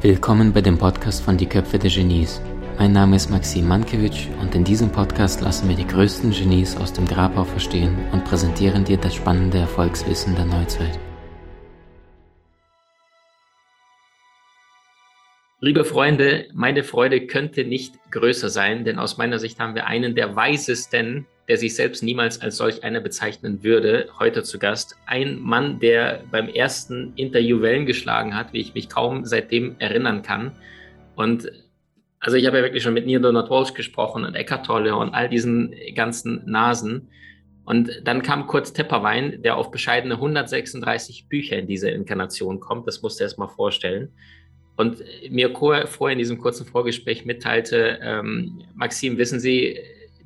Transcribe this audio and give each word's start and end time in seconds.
Willkommen 0.00 0.54
bei 0.54 0.62
dem 0.62 0.78
Podcast 0.78 1.22
von 1.22 1.36
Die 1.36 1.44
Köpfe 1.44 1.78
der 1.78 1.90
Genies. 1.90 2.40
Mein 2.78 2.92
Name 2.92 3.16
ist 3.16 3.28
Maxim 3.28 3.68
Mankewitsch 3.68 4.28
und 4.40 4.54
in 4.54 4.64
diesem 4.64 4.90
Podcast 4.90 5.42
lassen 5.42 5.68
wir 5.68 5.76
die 5.76 5.86
größten 5.86 6.30
Genies 6.30 6.78
aus 6.78 6.94
dem 6.94 7.06
Grabau 7.06 7.44
verstehen 7.44 7.94
und 8.12 8.24
präsentieren 8.24 8.84
dir 8.84 8.96
das 8.96 9.14
spannende 9.14 9.58
Erfolgswissen 9.58 10.34
der 10.34 10.46
Neuzeit. 10.46 10.98
Liebe 15.60 15.84
Freunde, 15.84 16.48
meine 16.54 16.84
Freude 16.84 17.26
könnte 17.26 17.64
nicht 17.64 17.96
größer 18.10 18.48
sein, 18.48 18.86
denn 18.86 18.98
aus 18.98 19.18
meiner 19.18 19.38
Sicht 19.38 19.60
haben 19.60 19.74
wir 19.74 19.86
einen 19.86 20.14
der 20.14 20.36
weisesten, 20.36 21.26
der 21.48 21.56
sich 21.56 21.74
selbst 21.74 22.02
niemals 22.02 22.40
als 22.40 22.56
solch 22.56 22.84
einer 22.84 23.00
bezeichnen 23.00 23.62
würde, 23.62 24.08
heute 24.18 24.42
zu 24.42 24.58
Gast. 24.58 24.96
Ein 25.06 25.40
Mann, 25.40 25.80
der 25.80 26.22
beim 26.30 26.48
ersten 26.48 27.12
Interview 27.16 27.60
Wellen 27.60 27.86
geschlagen 27.86 28.36
hat, 28.36 28.52
wie 28.52 28.60
ich 28.60 28.74
mich 28.74 28.88
kaum 28.88 29.24
seitdem 29.24 29.76
erinnern 29.78 30.22
kann. 30.22 30.52
Und 31.16 31.50
also 32.20 32.36
ich 32.36 32.46
habe 32.46 32.58
ja 32.58 32.62
wirklich 32.62 32.82
schon 32.82 32.94
mit 32.94 33.06
Neil 33.06 33.20
Donald 33.20 33.50
Walsh 33.50 33.74
gesprochen 33.74 34.24
und 34.24 34.34
Eckhart 34.34 34.66
Tolle 34.66 34.94
und 34.94 35.12
all 35.12 35.28
diesen 35.28 35.74
ganzen 35.94 36.42
Nasen. 36.46 37.08
Und 37.64 38.02
dann 38.04 38.22
kam 38.22 38.46
Kurt 38.46 38.74
Tepperwein, 38.74 39.42
der 39.42 39.56
auf 39.56 39.70
bescheidene 39.70 40.14
136 40.14 41.28
Bücher 41.28 41.58
in 41.58 41.66
dieser 41.66 41.92
Inkarnation 41.92 42.60
kommt. 42.60 42.86
Das 42.86 43.02
musst 43.02 43.18
du 43.18 43.24
erst 43.24 43.38
mal 43.38 43.48
vorstellen 43.48 44.12
und 44.76 45.02
mir 45.30 45.50
vorher 45.86 46.12
in 46.12 46.18
diesem 46.18 46.38
kurzen 46.38 46.66
Vorgespräch 46.66 47.24
mitteilte, 47.24 47.98
ähm, 48.02 48.62
Maxim, 48.74 49.18
wissen 49.18 49.38
Sie, 49.38 49.78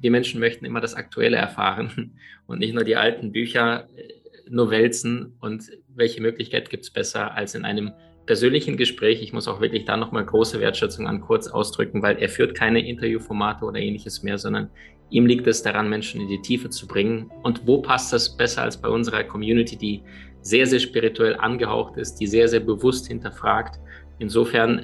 die 0.02 0.10
Menschen 0.10 0.40
möchten 0.40 0.64
immer 0.64 0.80
das 0.80 0.94
Aktuelle 0.94 1.36
erfahren 1.36 2.12
und 2.46 2.58
nicht 2.58 2.74
nur 2.74 2.84
die 2.84 2.96
alten 2.96 3.32
Bücher 3.32 3.88
äh, 3.96 4.12
nur 4.48 4.70
wälzen. 4.70 5.34
Und 5.40 5.70
welche 5.94 6.20
Möglichkeit 6.22 6.70
gibt 6.70 6.84
es 6.84 6.90
besser 6.90 7.34
als 7.34 7.54
in 7.54 7.64
einem 7.64 7.92
persönlichen 8.26 8.76
Gespräch? 8.76 9.22
Ich 9.22 9.32
muss 9.32 9.48
auch 9.48 9.60
wirklich 9.60 9.84
da 9.84 9.96
nochmal 9.96 10.24
große 10.24 10.60
Wertschätzung 10.60 11.06
an 11.06 11.20
Kurz 11.20 11.48
ausdrücken, 11.48 12.02
weil 12.02 12.18
er 12.18 12.28
führt 12.28 12.54
keine 12.54 12.86
Interviewformate 12.86 13.64
oder 13.64 13.78
ähnliches 13.78 14.22
mehr, 14.22 14.38
sondern 14.38 14.70
ihm 15.10 15.26
liegt 15.26 15.46
es 15.46 15.62
daran, 15.62 15.88
Menschen 15.88 16.20
in 16.20 16.28
die 16.28 16.42
Tiefe 16.42 16.70
zu 16.70 16.86
bringen. 16.86 17.30
Und 17.42 17.66
wo 17.66 17.78
passt 17.82 18.12
das 18.12 18.36
besser 18.36 18.62
als 18.62 18.80
bei 18.80 18.88
unserer 18.88 19.24
Community, 19.24 19.76
die 19.76 20.02
sehr, 20.42 20.66
sehr 20.66 20.80
spirituell 20.80 21.36
angehaucht 21.36 21.96
ist, 21.96 22.16
die 22.16 22.26
sehr, 22.26 22.48
sehr 22.48 22.60
bewusst 22.60 23.08
hinterfragt, 23.08 23.80
Insofern, 24.18 24.82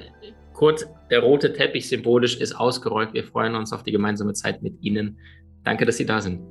kurz, 0.53 0.87
der 1.09 1.19
rote 1.21 1.53
Teppich 1.53 1.87
symbolisch 1.87 2.37
ist 2.37 2.53
ausgerollt. 2.53 3.13
Wir 3.13 3.23
freuen 3.23 3.55
uns 3.55 3.73
auf 3.73 3.83
die 3.83 3.91
gemeinsame 3.91 4.33
Zeit 4.33 4.61
mit 4.61 4.81
Ihnen. 4.81 5.17
Danke, 5.63 5.85
dass 5.85 5.97
Sie 5.97 6.05
da 6.05 6.21
sind. 6.21 6.41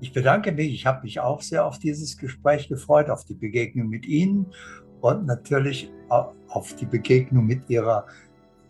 Ich 0.00 0.12
bedanke 0.12 0.52
mich. 0.52 0.72
Ich 0.72 0.86
habe 0.86 1.02
mich 1.02 1.20
auch 1.20 1.40
sehr 1.40 1.64
auf 1.64 1.78
dieses 1.78 2.18
Gespräch 2.18 2.68
gefreut, 2.68 3.08
auf 3.10 3.24
die 3.24 3.34
Begegnung 3.34 3.88
mit 3.88 4.06
Ihnen 4.06 4.46
und 5.00 5.26
natürlich 5.26 5.90
auf 6.08 6.76
die 6.76 6.86
Begegnung 6.86 7.46
mit 7.46 7.68
Ihrer 7.68 8.06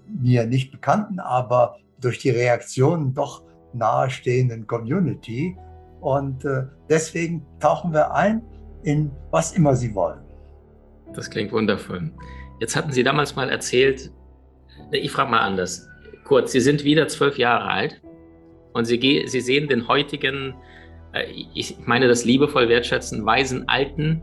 mir 0.07 0.47
nicht 0.47 0.71
bekannten, 0.71 1.19
aber 1.19 1.77
durch 2.01 2.19
die 2.19 2.31
Reaktionen 2.31 3.15
doch 3.15 3.43
nahestehenden 3.73 4.67
Community. 4.67 5.57
Und 6.01 6.45
äh, 6.45 6.65
deswegen 6.89 7.45
tauchen 7.61 7.93
wir 7.93 8.13
ein 8.13 8.43
in 8.83 9.11
was 9.31 9.53
immer 9.57 9.75
Sie 9.75 9.95
wollen. 9.95 10.21
Das 11.15 11.31
klingt 11.31 11.53
wundervoll. 11.53 12.13
Jetzt 12.61 12.77
hatten 12.77 12.93
Sie 12.93 13.03
damals 13.03 13.35
mal 13.37 13.51
erzählt, 13.51 14.13
ich 14.91 15.11
frage 15.11 15.31
mal 15.31 15.41
anders. 15.41 15.89
Kurz, 16.25 16.53
Sie 16.53 16.61
sind 16.61 16.85
wieder 16.85 17.09
zwölf 17.09 17.39
Jahre 17.39 17.65
alt 17.65 18.01
und 18.73 18.85
Sie, 18.85 19.25
Sie 19.27 19.41
sehen 19.41 19.69
den 19.69 19.89
heutigen, 19.89 20.55
äh, 21.13 21.25
ich 21.55 21.77
meine 21.87 22.09
das 22.09 22.25
liebevoll 22.25 22.69
wertschätzen, 22.69 23.25
weisen 23.25 23.69
Alten. 23.69 24.23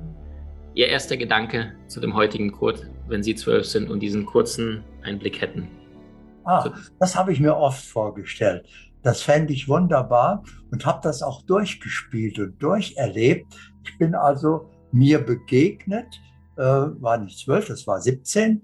Ihr 0.74 0.88
erster 0.88 1.18
Gedanke 1.18 1.74
zu 1.88 2.00
dem 2.00 2.16
heutigen 2.16 2.52
Kurt, 2.52 2.88
wenn 3.08 3.24
Sie 3.24 3.36
zwölf 3.36 3.66
sind 3.66 3.90
und 3.90 4.00
diesen 4.00 4.26
kurzen 4.26 4.84
Einblick 5.04 5.42
hätten. 5.42 5.68
Ah, 6.44 6.72
das 7.00 7.16
habe 7.16 7.34
ich 7.34 7.40
mir 7.40 7.56
oft 7.56 7.86
vorgestellt. 7.86 8.68
Das 9.04 9.22
fände 9.22 9.54
ich 9.54 9.68
wunderbar 9.68 10.44
und 10.72 10.86
habe 10.86 11.02
das 11.04 11.22
auch 11.22 11.42
durchgespielt 11.44 12.40
und 12.40 12.62
durcherlebt. 12.62 13.48
Ich 13.84 13.98
bin 13.98 14.16
also 14.16 14.70
mir 14.92 15.20
begegnet 15.20 16.08
äh, 16.58 16.64
war 16.64 17.18
nicht 17.18 17.40
zwölf, 17.40 17.68
das 17.68 17.88
war 17.88 18.00
17. 18.00 18.62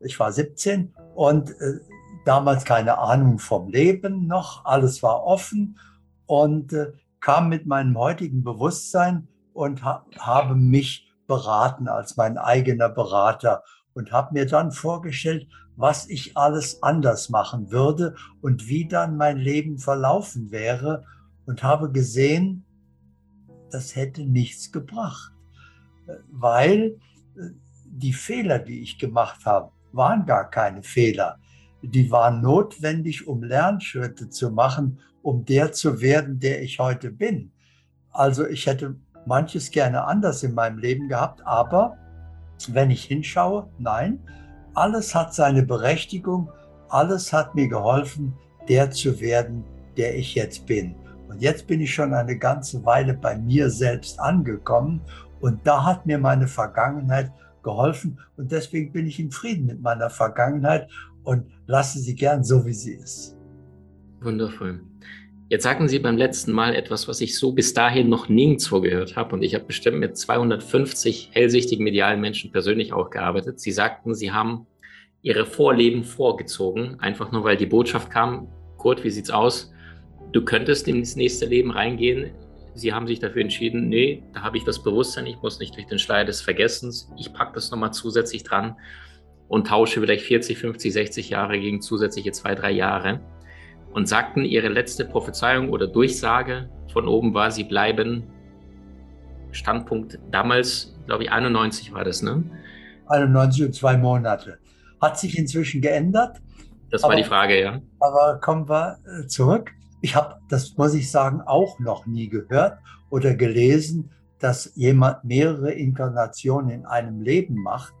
Ich 0.00 0.18
war 0.18 0.32
17 0.32 0.94
und 1.14 1.50
äh, 1.50 1.80
damals 2.24 2.64
keine 2.64 2.98
Ahnung 2.98 3.38
vom 3.38 3.68
Leben 3.68 4.26
noch, 4.26 4.64
alles 4.64 5.02
war 5.02 5.24
offen 5.24 5.78
und 6.26 6.72
äh, 6.72 6.92
kam 7.20 7.48
mit 7.48 7.66
meinem 7.66 7.98
heutigen 7.98 8.42
Bewusstsein 8.42 9.28
und 9.52 9.84
ha 9.84 10.06
habe 10.18 10.54
mich 10.54 11.12
beraten 11.26 11.86
als 11.86 12.16
mein 12.16 12.38
eigener 12.38 12.88
Berater 12.88 13.62
und 13.94 14.10
habe 14.10 14.34
mir 14.34 14.46
dann 14.46 14.72
vorgestellt, 14.72 15.46
was 15.76 16.08
ich 16.08 16.36
alles 16.36 16.82
anders 16.82 17.28
machen 17.28 17.70
würde 17.70 18.14
und 18.40 18.68
wie 18.68 18.88
dann 18.88 19.16
mein 19.16 19.38
Leben 19.38 19.78
verlaufen 19.78 20.50
wäre 20.50 21.04
und 21.46 21.62
habe 21.62 21.90
gesehen, 21.90 22.64
das 23.70 23.96
hätte 23.96 24.24
nichts 24.24 24.72
gebracht, 24.72 25.32
äh, 26.06 26.14
weil 26.30 26.98
die 27.84 28.12
Fehler, 28.12 28.58
die 28.58 28.80
ich 28.82 28.98
gemacht 28.98 29.44
habe, 29.44 29.72
waren 29.92 30.26
gar 30.26 30.50
keine 30.50 30.82
Fehler. 30.82 31.38
Die 31.82 32.10
waren 32.10 32.42
notwendig, 32.42 33.26
um 33.26 33.42
Lernschritte 33.42 34.28
zu 34.28 34.50
machen, 34.50 34.98
um 35.22 35.44
der 35.44 35.72
zu 35.72 36.00
werden, 36.00 36.38
der 36.38 36.62
ich 36.62 36.78
heute 36.78 37.10
bin. 37.10 37.52
Also 38.10 38.46
ich 38.46 38.66
hätte 38.66 38.96
manches 39.26 39.70
gerne 39.70 40.04
anders 40.04 40.42
in 40.42 40.54
meinem 40.54 40.78
Leben 40.78 41.08
gehabt, 41.08 41.40
aber 41.46 41.96
wenn 42.68 42.90
ich 42.90 43.04
hinschaue, 43.04 43.68
nein, 43.78 44.20
alles 44.74 45.14
hat 45.14 45.34
seine 45.34 45.62
Berechtigung, 45.62 46.50
alles 46.88 47.32
hat 47.32 47.54
mir 47.54 47.68
geholfen, 47.68 48.34
der 48.68 48.90
zu 48.90 49.20
werden, 49.20 49.64
der 49.96 50.16
ich 50.16 50.34
jetzt 50.34 50.66
bin. 50.66 50.94
Und 51.28 51.40
jetzt 51.40 51.66
bin 51.66 51.80
ich 51.80 51.94
schon 51.94 52.12
eine 52.12 52.36
ganze 52.36 52.84
Weile 52.84 53.14
bei 53.14 53.38
mir 53.38 53.70
selbst 53.70 54.18
angekommen 54.18 55.00
und 55.40 55.66
da 55.66 55.84
hat 55.84 56.06
mir 56.06 56.18
meine 56.18 56.46
Vergangenheit 56.46 57.32
geholfen 57.62 58.18
und 58.36 58.52
deswegen 58.52 58.92
bin 58.92 59.06
ich 59.06 59.20
im 59.20 59.30
Frieden 59.30 59.66
mit 59.66 59.80
meiner 59.80 60.10
Vergangenheit 60.10 60.88
und 61.24 61.46
lasse 61.66 61.98
sie 61.98 62.14
gern 62.14 62.44
so, 62.44 62.64
wie 62.66 62.72
sie 62.72 62.94
ist. 62.94 63.36
Wundervoll. 64.20 64.80
Jetzt 65.48 65.64
sagten 65.64 65.88
Sie 65.88 65.98
beim 65.98 66.16
letzten 66.16 66.52
Mal 66.52 66.76
etwas, 66.76 67.08
was 67.08 67.20
ich 67.20 67.36
so 67.36 67.50
bis 67.50 67.74
dahin 67.74 68.08
noch 68.08 68.28
nirgendwo 68.28 68.80
gehört 68.80 69.16
habe 69.16 69.34
und 69.34 69.42
ich 69.42 69.54
habe 69.56 69.64
bestimmt 69.64 69.98
mit 69.98 70.16
250 70.16 71.30
hellsichtigen 71.32 71.82
medialen 71.82 72.20
Menschen 72.20 72.52
persönlich 72.52 72.92
auch 72.92 73.10
gearbeitet. 73.10 73.58
Sie 73.58 73.72
sagten, 73.72 74.14
Sie 74.14 74.30
haben 74.30 74.66
Ihre 75.22 75.46
Vorleben 75.46 76.04
vorgezogen, 76.04 77.00
einfach 77.00 77.32
nur 77.32 77.42
weil 77.42 77.56
die 77.56 77.66
Botschaft 77.66 78.10
kam, 78.10 78.46
Kurt, 78.76 79.02
wie 79.02 79.10
sieht's 79.10 79.30
aus? 79.30 79.72
Du 80.32 80.44
könntest 80.44 80.86
ins 80.86 81.16
nächste 81.16 81.46
Leben 81.46 81.72
reingehen 81.72 82.30
Sie 82.74 82.92
haben 82.92 83.06
sich 83.06 83.18
dafür 83.18 83.42
entschieden, 83.42 83.88
nee, 83.88 84.22
da 84.32 84.42
habe 84.42 84.56
ich 84.56 84.64
das 84.64 84.82
Bewusstsein, 84.82 85.26
ich 85.26 85.40
muss 85.42 85.58
nicht 85.58 85.76
durch 85.76 85.86
den 85.86 85.98
Schleier 85.98 86.24
des 86.24 86.40
Vergessens, 86.40 87.10
ich 87.16 87.32
packe 87.32 87.52
das 87.54 87.70
nochmal 87.70 87.92
zusätzlich 87.92 88.44
dran 88.44 88.76
und 89.48 89.66
tausche 89.66 90.00
vielleicht 90.00 90.24
40, 90.24 90.58
50, 90.58 90.92
60 90.92 91.30
Jahre 91.30 91.58
gegen 91.58 91.82
zusätzliche 91.82 92.30
zwei, 92.32 92.54
drei 92.54 92.70
Jahre. 92.70 93.20
Und 93.92 94.06
sagten, 94.08 94.44
ihre 94.44 94.68
letzte 94.68 95.04
Prophezeiung 95.04 95.70
oder 95.70 95.88
Durchsage 95.88 96.70
von 96.92 97.08
oben 97.08 97.34
war, 97.34 97.50
sie 97.50 97.64
bleiben, 97.64 98.22
Standpunkt 99.50 100.20
damals, 100.30 100.96
glaube 101.06 101.24
ich, 101.24 101.32
91 101.32 101.92
war 101.92 102.04
das, 102.04 102.22
ne? 102.22 102.44
91 103.06 103.64
und 103.64 103.74
zwei 103.74 103.96
Monate. 103.96 104.58
Hat 105.00 105.18
sich 105.18 105.36
inzwischen 105.36 105.80
geändert. 105.80 106.40
Das 106.90 107.02
war 107.02 107.10
aber, 107.10 107.16
die 107.16 107.24
Frage, 107.24 107.60
ja. 107.60 107.80
Aber 107.98 108.38
kommen 108.40 108.68
wir 108.68 108.98
äh, 109.04 109.26
zurück. 109.26 109.72
Ich 110.00 110.16
habe, 110.16 110.40
das 110.48 110.76
muss 110.76 110.94
ich 110.94 111.10
sagen, 111.10 111.40
auch 111.42 111.78
noch 111.78 112.06
nie 112.06 112.28
gehört 112.28 112.78
oder 113.10 113.34
gelesen, 113.34 114.10
dass 114.38 114.72
jemand 114.74 115.24
mehrere 115.24 115.72
Inkarnationen 115.72 116.70
in 116.70 116.86
einem 116.86 117.20
Leben 117.20 117.56
macht. 117.62 117.92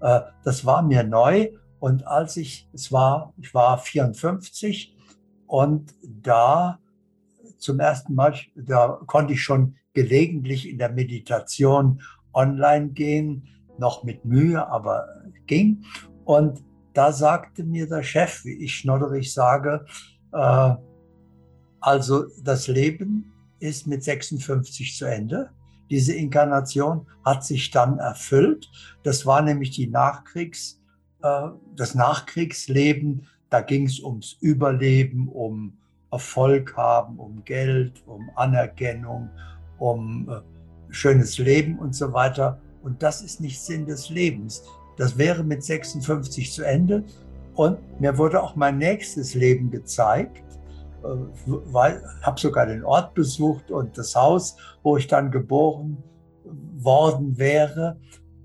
Äh, 0.00 0.20
das 0.42 0.64
war 0.64 0.82
mir 0.82 1.04
neu. 1.04 1.50
Und 1.78 2.06
als 2.06 2.36
ich, 2.36 2.68
es 2.72 2.90
war, 2.92 3.32
ich 3.38 3.54
war 3.54 3.78
54 3.78 4.96
und 5.46 5.94
da 6.02 6.78
zum 7.58 7.78
ersten 7.80 8.14
Mal, 8.14 8.34
da 8.56 9.00
konnte 9.06 9.34
ich 9.34 9.42
schon 9.42 9.76
gelegentlich 9.92 10.68
in 10.68 10.78
der 10.78 10.90
Meditation 10.90 12.00
online 12.32 12.88
gehen, 12.88 13.48
noch 13.78 14.02
mit 14.02 14.24
Mühe, 14.24 14.66
aber 14.66 15.06
ging. 15.46 15.84
Und 16.24 16.64
da 16.94 17.12
sagte 17.12 17.64
mir 17.64 17.88
der 17.88 18.02
Chef, 18.02 18.44
wie 18.44 18.64
ich 18.64 18.74
schnodderig 18.74 19.32
sage, 19.32 19.84
äh, 20.32 20.74
also 21.84 22.24
das 22.42 22.66
Leben 22.66 23.30
ist 23.60 23.86
mit 23.86 24.02
56 24.02 24.96
zu 24.96 25.04
Ende. 25.04 25.50
Diese 25.90 26.14
Inkarnation 26.14 27.06
hat 27.22 27.44
sich 27.44 27.70
dann 27.70 27.98
erfüllt. 27.98 28.70
Das 29.02 29.26
war 29.26 29.42
nämlich 29.42 29.70
die 29.72 29.88
Nachkriegs, 29.88 30.80
äh, 31.22 31.48
das 31.76 31.94
Nachkriegsleben. 31.94 33.26
Da 33.50 33.60
ging 33.60 33.84
es 33.84 34.00
ums 34.00 34.38
Überleben, 34.40 35.28
um 35.28 35.76
Erfolg 36.10 36.74
haben, 36.74 37.18
um 37.18 37.44
Geld, 37.44 38.02
um 38.06 38.30
Anerkennung, 38.34 39.28
um 39.78 40.26
äh, 40.30 40.40
schönes 40.90 41.36
Leben 41.36 41.78
und 41.78 41.94
so 41.94 42.14
weiter. 42.14 42.62
Und 42.82 43.02
das 43.02 43.20
ist 43.20 43.42
nicht 43.42 43.60
Sinn 43.60 43.84
des 43.84 44.08
Lebens. 44.08 44.62
Das 44.96 45.18
wäre 45.18 45.44
mit 45.44 45.62
56 45.62 46.50
zu 46.50 46.62
Ende. 46.62 47.04
Und 47.54 48.00
mir 48.00 48.16
wurde 48.16 48.42
auch 48.42 48.56
mein 48.56 48.78
nächstes 48.78 49.34
Leben 49.34 49.70
gezeigt, 49.70 50.42
habe 52.22 52.40
sogar 52.40 52.66
den 52.66 52.84
Ort 52.84 53.14
besucht 53.14 53.70
und 53.70 53.96
das 53.98 54.14
Haus, 54.14 54.56
wo 54.82 54.96
ich 54.96 55.06
dann 55.06 55.30
geboren 55.30 56.02
worden 56.76 57.38
wäre. 57.38 57.98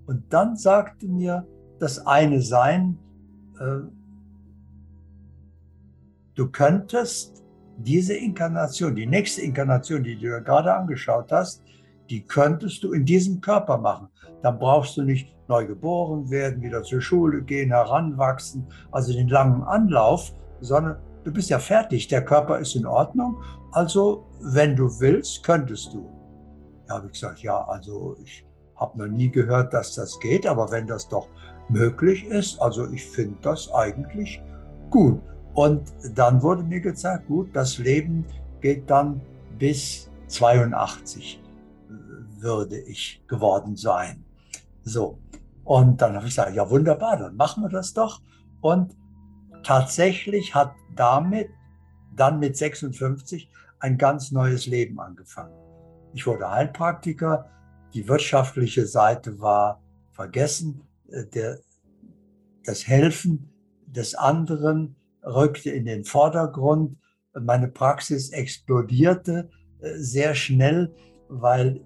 Und 0.06 0.34
dann 0.34 0.56
sagte 0.56 1.08
mir 1.08 1.48
das 1.80 2.06
eine 2.06 2.42
Sein, 2.42 2.98
äh, 3.60 3.88
du 6.36 6.50
könntest 6.50 7.44
diese 7.78 8.16
Inkarnation, 8.16 8.96
die 8.96 9.06
nächste 9.06 9.42
Inkarnation, 9.42 10.04
die 10.04 10.18
du 10.18 10.42
gerade 10.42 10.74
angeschaut 10.74 11.32
hast, 11.32 11.64
die 12.10 12.26
könntest 12.26 12.84
du 12.84 12.92
in 12.92 13.06
diesem 13.06 13.40
Körper 13.40 13.78
machen. 13.78 14.10
Dann 14.42 14.60
brauchst 14.60 14.98
du 14.98 15.04
nicht 15.04 15.36
neu 15.48 15.66
geboren 15.66 16.30
werden, 16.30 16.62
wieder 16.62 16.84
zur 16.84 17.02
Schule 17.02 17.42
gehen, 17.42 17.70
heranwachsen, 17.70 18.68
also 18.92 19.14
den 19.14 19.30
langen 19.30 19.64
Anlauf, 19.64 20.34
sondern 20.60 20.98
du 21.24 21.32
bist 21.32 21.50
ja 21.50 21.60
fertig, 21.60 22.08
der 22.08 22.24
Körper 22.24 22.60
ist 22.60 22.76
in 22.76 22.86
Ordnung. 22.86 23.42
Also, 23.72 24.26
wenn 24.42 24.76
du 24.76 25.00
willst, 25.00 25.44
könntest 25.44 25.94
du. 25.94 26.10
Ja, 26.88 26.96
habe 26.96 27.08
ich 27.08 27.14
gesagt, 27.14 27.40
ja, 27.42 27.62
also 27.68 28.16
ich 28.24 28.46
habe 28.76 28.98
noch 28.98 29.08
nie 29.08 29.30
gehört, 29.30 29.74
dass 29.74 29.96
das 29.96 30.20
geht, 30.20 30.48
aber 30.48 30.72
wenn 30.72 30.88
das 30.88 31.08
doch 31.08 31.28
möglich 31.68 32.26
ist, 32.26 32.60
also 32.62 32.90
ich 32.92 33.06
finde 33.06 33.38
das 33.42 33.72
eigentlich 33.74 34.42
gut. 34.90 35.22
Und 35.54 35.94
dann 36.16 36.42
wurde 36.42 36.64
mir 36.64 36.80
gezeigt, 36.80 37.28
gut, 37.28 37.50
das 37.54 37.78
Leben 37.78 38.26
geht 38.62 38.90
dann 38.90 39.22
bis 39.58 40.10
82 40.28 41.42
würde 42.42 42.80
ich 42.80 43.24
geworden 43.28 43.76
sein. 43.76 44.24
So. 44.84 45.20
Und 45.64 46.02
dann 46.02 46.16
habe 46.16 46.26
ich 46.26 46.32
gesagt, 46.36 46.56
ja 46.56 46.70
wunderbar, 46.70 47.18
dann 47.18 47.36
machen 47.36 47.64
wir 47.64 47.70
das 47.70 47.94
doch. 47.94 48.22
Und 48.62 48.96
tatsächlich 49.64 50.56
hat 50.56 50.74
damit 50.96 51.50
dann 52.16 52.40
mit 52.40 52.58
56 52.58 53.50
ein 53.80 53.98
ganz 53.98 54.32
neues 54.32 54.66
Leben 54.66 55.00
angefangen. 55.00 55.54
Ich 56.14 56.26
wurde 56.26 56.50
Heilpraktiker, 56.50 57.50
die 57.94 58.08
wirtschaftliche 58.08 58.86
Seite 58.86 59.40
war 59.40 59.82
vergessen, 60.12 60.82
äh, 61.10 61.26
der, 61.26 61.60
das 62.66 62.88
Helfen 62.88 63.54
des 63.86 64.16
anderen 64.16 64.96
rückte 65.24 65.72
in 65.72 65.86
den 65.86 66.04
Vordergrund. 66.04 66.98
Meine 67.34 67.68
Praxis 67.68 68.30
explodierte 68.30 69.50
äh, 69.80 69.96
sehr 69.98 70.36
schnell, 70.36 70.94
weil 71.30 71.84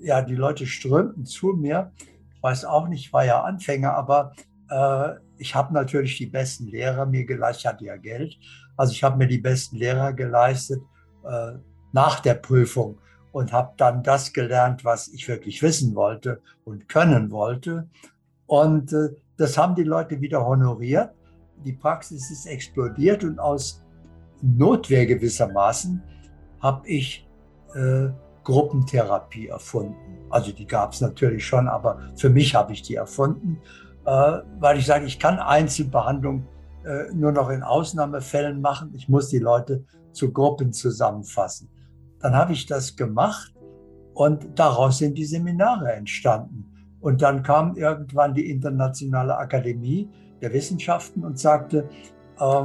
ja, 0.00 0.22
die 0.22 0.34
Leute 0.34 0.66
strömten 0.66 1.24
zu 1.24 1.48
mir. 1.48 1.92
Ich 2.34 2.42
weiß 2.42 2.64
auch 2.64 2.88
nicht, 2.88 3.06
ich 3.06 3.12
war 3.12 3.24
ja 3.24 3.42
Anfänger, 3.42 3.94
aber 3.94 4.32
äh, 4.70 5.14
ich 5.38 5.54
habe 5.54 5.74
natürlich 5.74 6.16
die 6.18 6.26
besten 6.26 6.66
Lehrer 6.66 7.06
mir 7.06 7.24
geleistet. 7.24 7.60
Ich 7.60 7.66
hatte 7.66 7.84
ja 7.84 7.96
Geld. 7.96 8.38
Also 8.76 8.92
ich 8.92 9.02
habe 9.02 9.16
mir 9.16 9.26
die 9.26 9.38
besten 9.38 9.76
Lehrer 9.76 10.12
geleistet 10.12 10.80
äh, 11.24 11.52
nach 11.92 12.20
der 12.20 12.34
Prüfung 12.34 12.98
und 13.32 13.52
habe 13.52 13.74
dann 13.76 14.02
das 14.02 14.32
gelernt, 14.32 14.84
was 14.84 15.08
ich 15.08 15.28
wirklich 15.28 15.62
wissen 15.62 15.94
wollte 15.94 16.40
und 16.64 16.88
können 16.88 17.30
wollte. 17.30 17.88
Und 18.46 18.92
äh, 18.92 19.10
das 19.36 19.56
haben 19.56 19.74
die 19.74 19.84
Leute 19.84 20.20
wieder 20.20 20.44
honoriert. 20.44 21.10
Die 21.64 21.72
Praxis 21.72 22.30
ist 22.30 22.46
explodiert 22.46 23.24
und 23.24 23.38
aus 23.38 23.82
Notwehr 24.42 25.06
gewissermaßen 25.06 26.02
habe 26.60 26.88
ich 26.88 27.26
äh, 27.74 28.08
Gruppentherapie 28.44 29.48
erfunden. 29.48 30.18
Also 30.30 30.52
die 30.52 30.66
gab 30.66 30.92
es 30.92 31.00
natürlich 31.00 31.44
schon, 31.44 31.68
aber 31.68 32.00
für 32.16 32.30
mich 32.30 32.54
habe 32.54 32.72
ich 32.72 32.82
die 32.82 32.94
erfunden, 32.94 33.60
weil 34.60 34.78
ich 34.78 34.86
sage, 34.86 35.06
ich 35.06 35.18
kann 35.18 35.38
Einzelbehandlung 35.38 36.46
äh, 36.84 37.12
nur 37.14 37.32
noch 37.32 37.50
in 37.50 37.62
Ausnahmefällen 37.62 38.60
machen. 38.60 38.92
Ich 38.94 39.08
muss 39.08 39.28
die 39.28 39.38
Leute 39.38 39.84
zu 40.12 40.32
Gruppen 40.32 40.72
zusammenfassen. 40.72 41.68
Dann 42.20 42.34
habe 42.34 42.52
ich 42.52 42.66
das 42.66 42.96
gemacht 42.96 43.54
und 44.14 44.58
daraus 44.58 44.98
sind 44.98 45.16
die 45.16 45.24
Seminare 45.24 45.92
entstanden. 45.92 46.64
Und 47.00 47.22
dann 47.22 47.42
kam 47.42 47.76
irgendwann 47.76 48.34
die 48.34 48.50
Internationale 48.50 49.36
Akademie 49.36 50.08
der 50.40 50.52
Wissenschaften 50.52 51.24
und 51.24 51.38
sagte, 51.38 51.88
äh, 52.38 52.64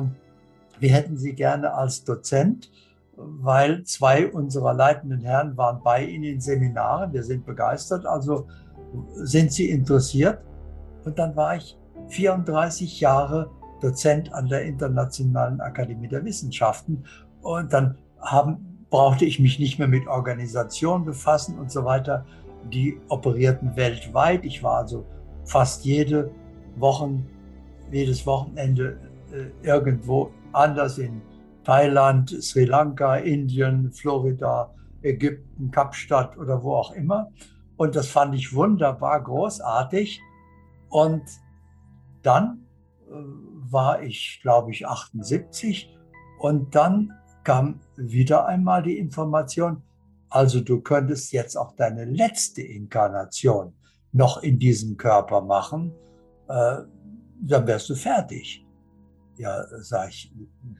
wir 0.80 0.90
hätten 0.90 1.18
Sie 1.18 1.34
gerne 1.34 1.74
als 1.74 2.04
Dozent 2.04 2.72
weil 3.16 3.84
zwei 3.84 4.31
unserer 4.31 4.74
leitenden 4.74 5.22
Herren 5.22 5.56
waren 5.57 5.81
bei 5.84 6.04
Ihnen 6.04 6.24
in 6.24 6.42
Seminaren. 6.42 7.13
Wir 7.13 7.24
sind 7.24 7.45
begeistert, 7.45 8.06
also 8.06 8.48
sind 9.13 9.51
Sie 9.51 9.69
interessiert? 9.69 10.40
Und 11.05 11.19
dann 11.19 11.35
war 11.35 11.55
ich 11.55 11.77
34 12.09 13.00
Jahre 13.00 13.50
Dozent 13.81 14.33
an 14.33 14.47
der 14.47 14.63
Internationalen 14.63 15.59
Akademie 15.59 16.07
der 16.07 16.23
Wissenschaften. 16.23 17.03
Und 17.41 17.73
dann 17.73 17.97
haben, 18.19 18.85
brauchte 18.89 19.25
ich 19.25 19.39
mich 19.39 19.59
nicht 19.59 19.79
mehr 19.79 19.88
mit 19.88 20.07
Organisationen 20.07 21.05
befassen 21.05 21.59
und 21.59 21.71
so 21.71 21.83
weiter. 21.83 22.25
Die 22.71 22.97
operierten 23.09 23.75
weltweit. 23.75 24.45
Ich 24.45 24.63
war 24.63 24.77
also 24.77 25.05
fast 25.44 25.83
jede 25.83 26.31
Wochen, 26.77 27.27
jedes 27.91 28.25
Wochenende 28.25 28.97
äh, 29.33 29.67
irgendwo 29.67 30.31
anders 30.53 30.97
in 30.97 31.21
Thailand, 31.63 32.29
Sri 32.29 32.65
Lanka, 32.65 33.15
Indien, 33.15 33.91
Florida, 33.91 34.73
Ägypten, 35.01 35.71
Kapstadt 35.71 36.38
oder 36.38 36.63
wo 36.63 36.75
auch 36.75 36.91
immer. 36.91 37.29
Und 37.75 37.95
das 37.95 38.07
fand 38.07 38.35
ich 38.35 38.53
wunderbar, 38.53 39.21
großartig. 39.21 40.21
Und 40.94 41.24
dann 42.22 42.68
äh, 43.10 43.13
war 43.72 44.04
ich, 44.04 44.40
glaube 44.44 44.69
ich, 44.69 44.88
78 44.88 45.90
und 46.38 46.75
dann 46.75 47.12
kam 47.44 47.80
wieder 47.98 48.45
einmal 48.45 48.84
die 48.84 49.00
Information, 49.00 49.81
also 50.30 50.62
du 50.62 50.81
könntest 50.81 51.31
jetzt 51.31 51.57
auch 51.57 51.75
deine 51.75 52.06
letzte 52.06 52.62
Inkarnation 52.62 53.74
noch 54.12 54.44
in 54.44 54.60
diesem 54.60 54.95
Körper 54.95 55.42
machen, 55.42 55.95
äh, 56.48 56.81
dann 57.42 57.66
wärst 57.66 57.90
du 57.90 57.95
fertig. 57.95 58.63
Ja, 59.38 59.66
sage 59.81 60.10
ich, 60.10 60.31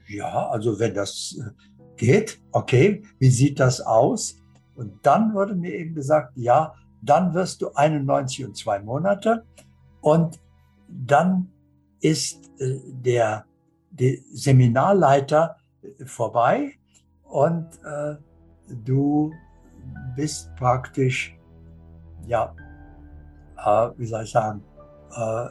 ja, 0.06 0.48
also 0.48 0.78
wenn 0.78 0.94
das 0.94 1.36
äh, 1.40 1.50
geht, 1.96 2.40
okay, 2.52 3.02
wie 3.18 3.30
sieht 3.30 3.58
das 3.58 3.80
aus? 3.80 4.36
Und 4.76 5.04
dann 5.04 5.34
wurde 5.34 5.56
mir 5.56 5.74
eben 5.74 5.96
gesagt, 5.96 6.36
ja, 6.36 6.72
dann 7.02 7.34
wirst 7.34 7.62
du 7.62 7.72
91 7.74 8.44
und 8.44 8.56
zwei 8.56 8.78
Monate 8.78 9.44
und 10.04 10.38
dann 10.86 11.50
ist 12.00 12.50
äh, 12.60 12.78
der, 12.84 13.46
der 13.90 14.18
Seminarleiter 14.34 15.56
äh, 15.82 16.04
vorbei 16.04 16.74
und 17.22 17.66
äh, 17.84 18.16
du 18.84 19.32
bist 20.14 20.54
praktisch, 20.56 21.34
ja, 22.26 22.54
äh, 23.56 23.90
wie 23.96 24.04
soll 24.04 24.24
ich 24.24 24.30
sagen, 24.30 24.62
äh, 25.16 25.46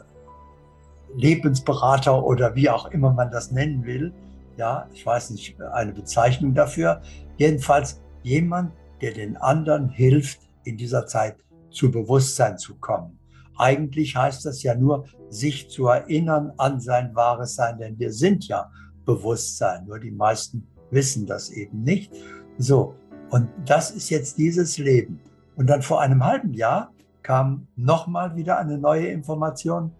Lebensberater 1.15 2.23
oder 2.23 2.53
wie 2.53 2.69
auch 2.69 2.91
immer 2.91 3.11
man 3.11 3.31
das 3.31 3.51
nennen 3.51 3.83
will. 3.85 4.13
Ja, 4.55 4.87
ich 4.93 5.03
weiß 5.03 5.31
nicht, 5.31 5.59
eine 5.61 5.93
Bezeichnung 5.93 6.53
dafür. 6.53 7.01
Jedenfalls 7.37 8.01
jemand, 8.21 8.71
der 9.01 9.13
den 9.13 9.35
anderen 9.35 9.89
hilft, 9.89 10.41
in 10.63 10.77
dieser 10.77 11.07
Zeit 11.07 11.37
zu 11.71 11.89
Bewusstsein 11.89 12.59
zu 12.59 12.75
kommen. 12.75 13.17
Eigentlich 13.57 14.15
heißt 14.15 14.45
das 14.45 14.63
ja 14.63 14.75
nur, 14.75 15.05
sich 15.29 15.69
zu 15.69 15.87
erinnern 15.87 16.53
an 16.57 16.79
sein 16.79 17.15
wahres 17.15 17.55
Sein, 17.55 17.77
denn 17.77 17.97
wir 17.99 18.11
sind 18.11 18.47
ja 18.47 18.69
Bewusstsein, 19.05 19.85
nur 19.85 19.99
die 19.99 20.11
meisten 20.11 20.67
wissen 20.91 21.25
das 21.25 21.49
eben 21.49 21.83
nicht. 21.83 22.13
So, 22.57 22.95
und 23.31 23.49
das 23.65 23.91
ist 23.91 24.09
jetzt 24.09 24.37
dieses 24.37 24.77
Leben. 24.77 25.19
Und 25.55 25.67
dann 25.67 25.81
vor 25.81 26.01
einem 26.01 26.23
halben 26.23 26.53
Jahr 26.53 26.91
kam 27.21 27.67
nochmal 27.75 28.35
wieder 28.35 28.57
eine 28.59 28.77
neue 28.77 29.07
Information 29.07 29.91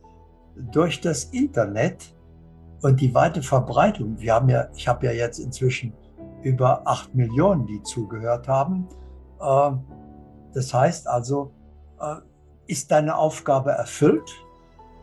durch 0.72 1.02
das 1.02 1.26
Internet 1.26 2.14
und 2.82 3.00
die 3.00 3.14
weite 3.16 3.42
Verbreitung, 3.42 4.20
wir 4.20 4.34
haben 4.34 4.50
ja, 4.50 4.68
ich 4.76 4.88
habe 4.88 5.06
ja 5.06 5.14
jetzt 5.14 5.40
inzwischen 5.40 5.94
über 6.44 6.86
acht 6.86 7.16
Millionen, 7.16 7.66
die 7.66 7.82
zugehört 7.84 8.48
haben. 8.48 8.88
Äh, 9.40 9.72
das 10.54 10.74
heißt 10.74 11.08
also, 11.08 11.54
äh, 12.00 12.16
ist 12.68 12.92
deine 12.92 13.16
Aufgabe 13.16 13.72
erfüllt? 13.72 14.30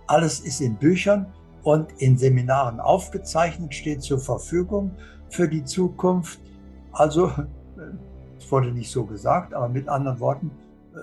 Alles 0.07 0.41
ist 0.41 0.61
in 0.61 0.77
Büchern 0.77 1.27
und 1.63 1.93
in 1.99 2.17
Seminaren 2.17 2.81
aufgezeichnet, 2.81 3.75
steht 3.75 4.03
zur 4.03 4.19
Verfügung 4.19 4.91
für 5.29 5.49
die 5.49 5.65
Zukunft. 5.65 6.41
Also, 6.93 7.31
es 8.39 8.51
wurde 8.51 8.73
nicht 8.73 8.91
so 8.91 9.05
gesagt, 9.05 9.55
aber 9.55 9.69
mit 9.69 9.89
anderen 9.89 10.21
Worten, 10.21 10.51
äh, 10.95 10.99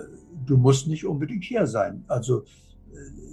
du 0.46 0.56
musst 0.56 0.86
nicht 0.88 1.06
unbedingt 1.06 1.44
hier 1.44 1.66
sein. 1.66 2.04
Also, 2.08 2.44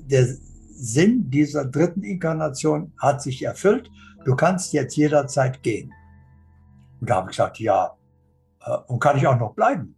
der 0.05 0.27
Sinn 0.69 1.29
dieser 1.29 1.65
dritten 1.65 2.03
Inkarnation 2.03 2.91
hat 2.97 3.21
sich 3.21 3.43
erfüllt. 3.43 3.89
Du 4.25 4.35
kannst 4.35 4.73
jetzt 4.73 4.95
jederzeit 4.95 5.63
gehen. 5.63 5.91
Und 7.01 7.09
da 7.09 7.15
habe 7.15 7.31
ich 7.31 7.37
gesagt, 7.37 7.59
ja, 7.59 7.95
Äh, 8.65 8.77
und 8.87 8.99
kann 8.99 9.17
ich 9.17 9.27
auch 9.27 9.39
noch 9.39 9.53
bleiben? 9.53 9.95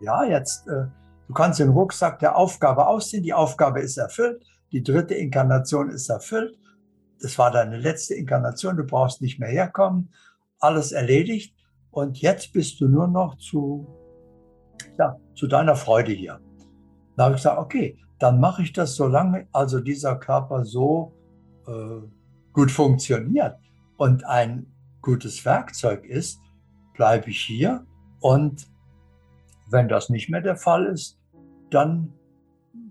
Ja, 0.00 0.24
jetzt, 0.24 0.66
äh, 0.68 0.86
du 1.30 1.34
kannst 1.34 1.60
den 1.60 1.68
Rucksack 1.68 2.18
der 2.18 2.36
Aufgabe 2.36 2.88
ausziehen, 2.88 3.22
die 3.22 3.34
Aufgabe 3.34 3.78
ist 3.78 3.96
erfüllt, 3.98 4.44
die 4.72 4.82
dritte 4.82 5.14
Inkarnation 5.14 5.88
ist 5.88 6.08
erfüllt, 6.08 6.58
das 7.22 7.38
war 7.38 7.52
deine 7.52 7.78
letzte 7.78 8.14
Inkarnation, 8.14 8.76
du 8.76 8.82
brauchst 8.82 9.22
nicht 9.22 9.38
mehr 9.38 9.48
herkommen, 9.48 10.12
alles 10.58 10.90
erledigt. 10.90 11.54
Und 11.92 12.20
jetzt 12.20 12.52
bist 12.52 12.80
du 12.80 12.88
nur 12.88 13.06
noch 13.06 13.36
zu, 13.38 13.86
ja, 14.98 15.20
zu 15.36 15.46
deiner 15.46 15.76
Freude 15.76 16.10
hier. 16.10 16.40
Da 17.16 17.26
habe 17.26 17.36
ich 17.36 17.42
gesagt, 17.42 17.58
okay, 17.58 17.96
dann 18.18 18.40
mache 18.40 18.62
ich 18.62 18.72
das, 18.72 18.96
solange 18.96 19.46
also 19.52 19.78
dieser 19.78 20.16
Körper 20.16 20.64
so 20.64 21.12
äh, 21.68 22.08
gut 22.52 22.72
funktioniert 22.72 23.56
und 23.98 24.26
ein 24.26 24.66
gutes 25.00 25.44
Werkzeug 25.44 26.04
ist, 26.06 26.40
bleibe 26.94 27.30
ich 27.30 27.40
hier. 27.40 27.86
Und 28.18 28.66
wenn 29.70 29.86
das 29.86 30.08
nicht 30.08 30.28
mehr 30.28 30.40
der 30.40 30.56
Fall 30.56 30.86
ist, 30.86 31.19
dann 31.70 32.12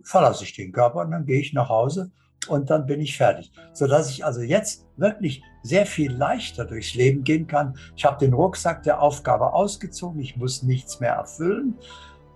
verlasse 0.04 0.44
ich 0.44 0.56
den 0.56 0.72
Körper 0.72 1.02
und 1.02 1.12
dann 1.12 1.26
gehe 1.26 1.40
ich 1.40 1.54
nach 1.54 1.70
Hause 1.70 2.12
und 2.48 2.70
dann 2.70 2.86
bin 2.86 3.00
ich 3.00 3.18
fertig. 3.18 3.52
Sodass 3.74 4.10
ich 4.10 4.26
also 4.26 4.42
jetzt 4.42 4.88
wirklich 4.98 5.44
sehr 5.64 5.86
viel 5.86 6.12
leichter 6.12 6.66
durchs 6.66 6.94
Leben 6.94 7.24
gehen 7.24 7.48
kann. 7.48 7.78
Ich 7.96 8.06
habe 8.06 8.18
den 8.18 8.34
Rucksack 8.34 8.84
der 8.84 9.02
Aufgabe 9.02 9.54
ausgezogen, 9.54 10.20
ich 10.20 10.38
muss 10.38 10.64
nichts 10.64 11.00
mehr 11.00 11.14
erfüllen, 11.14 11.76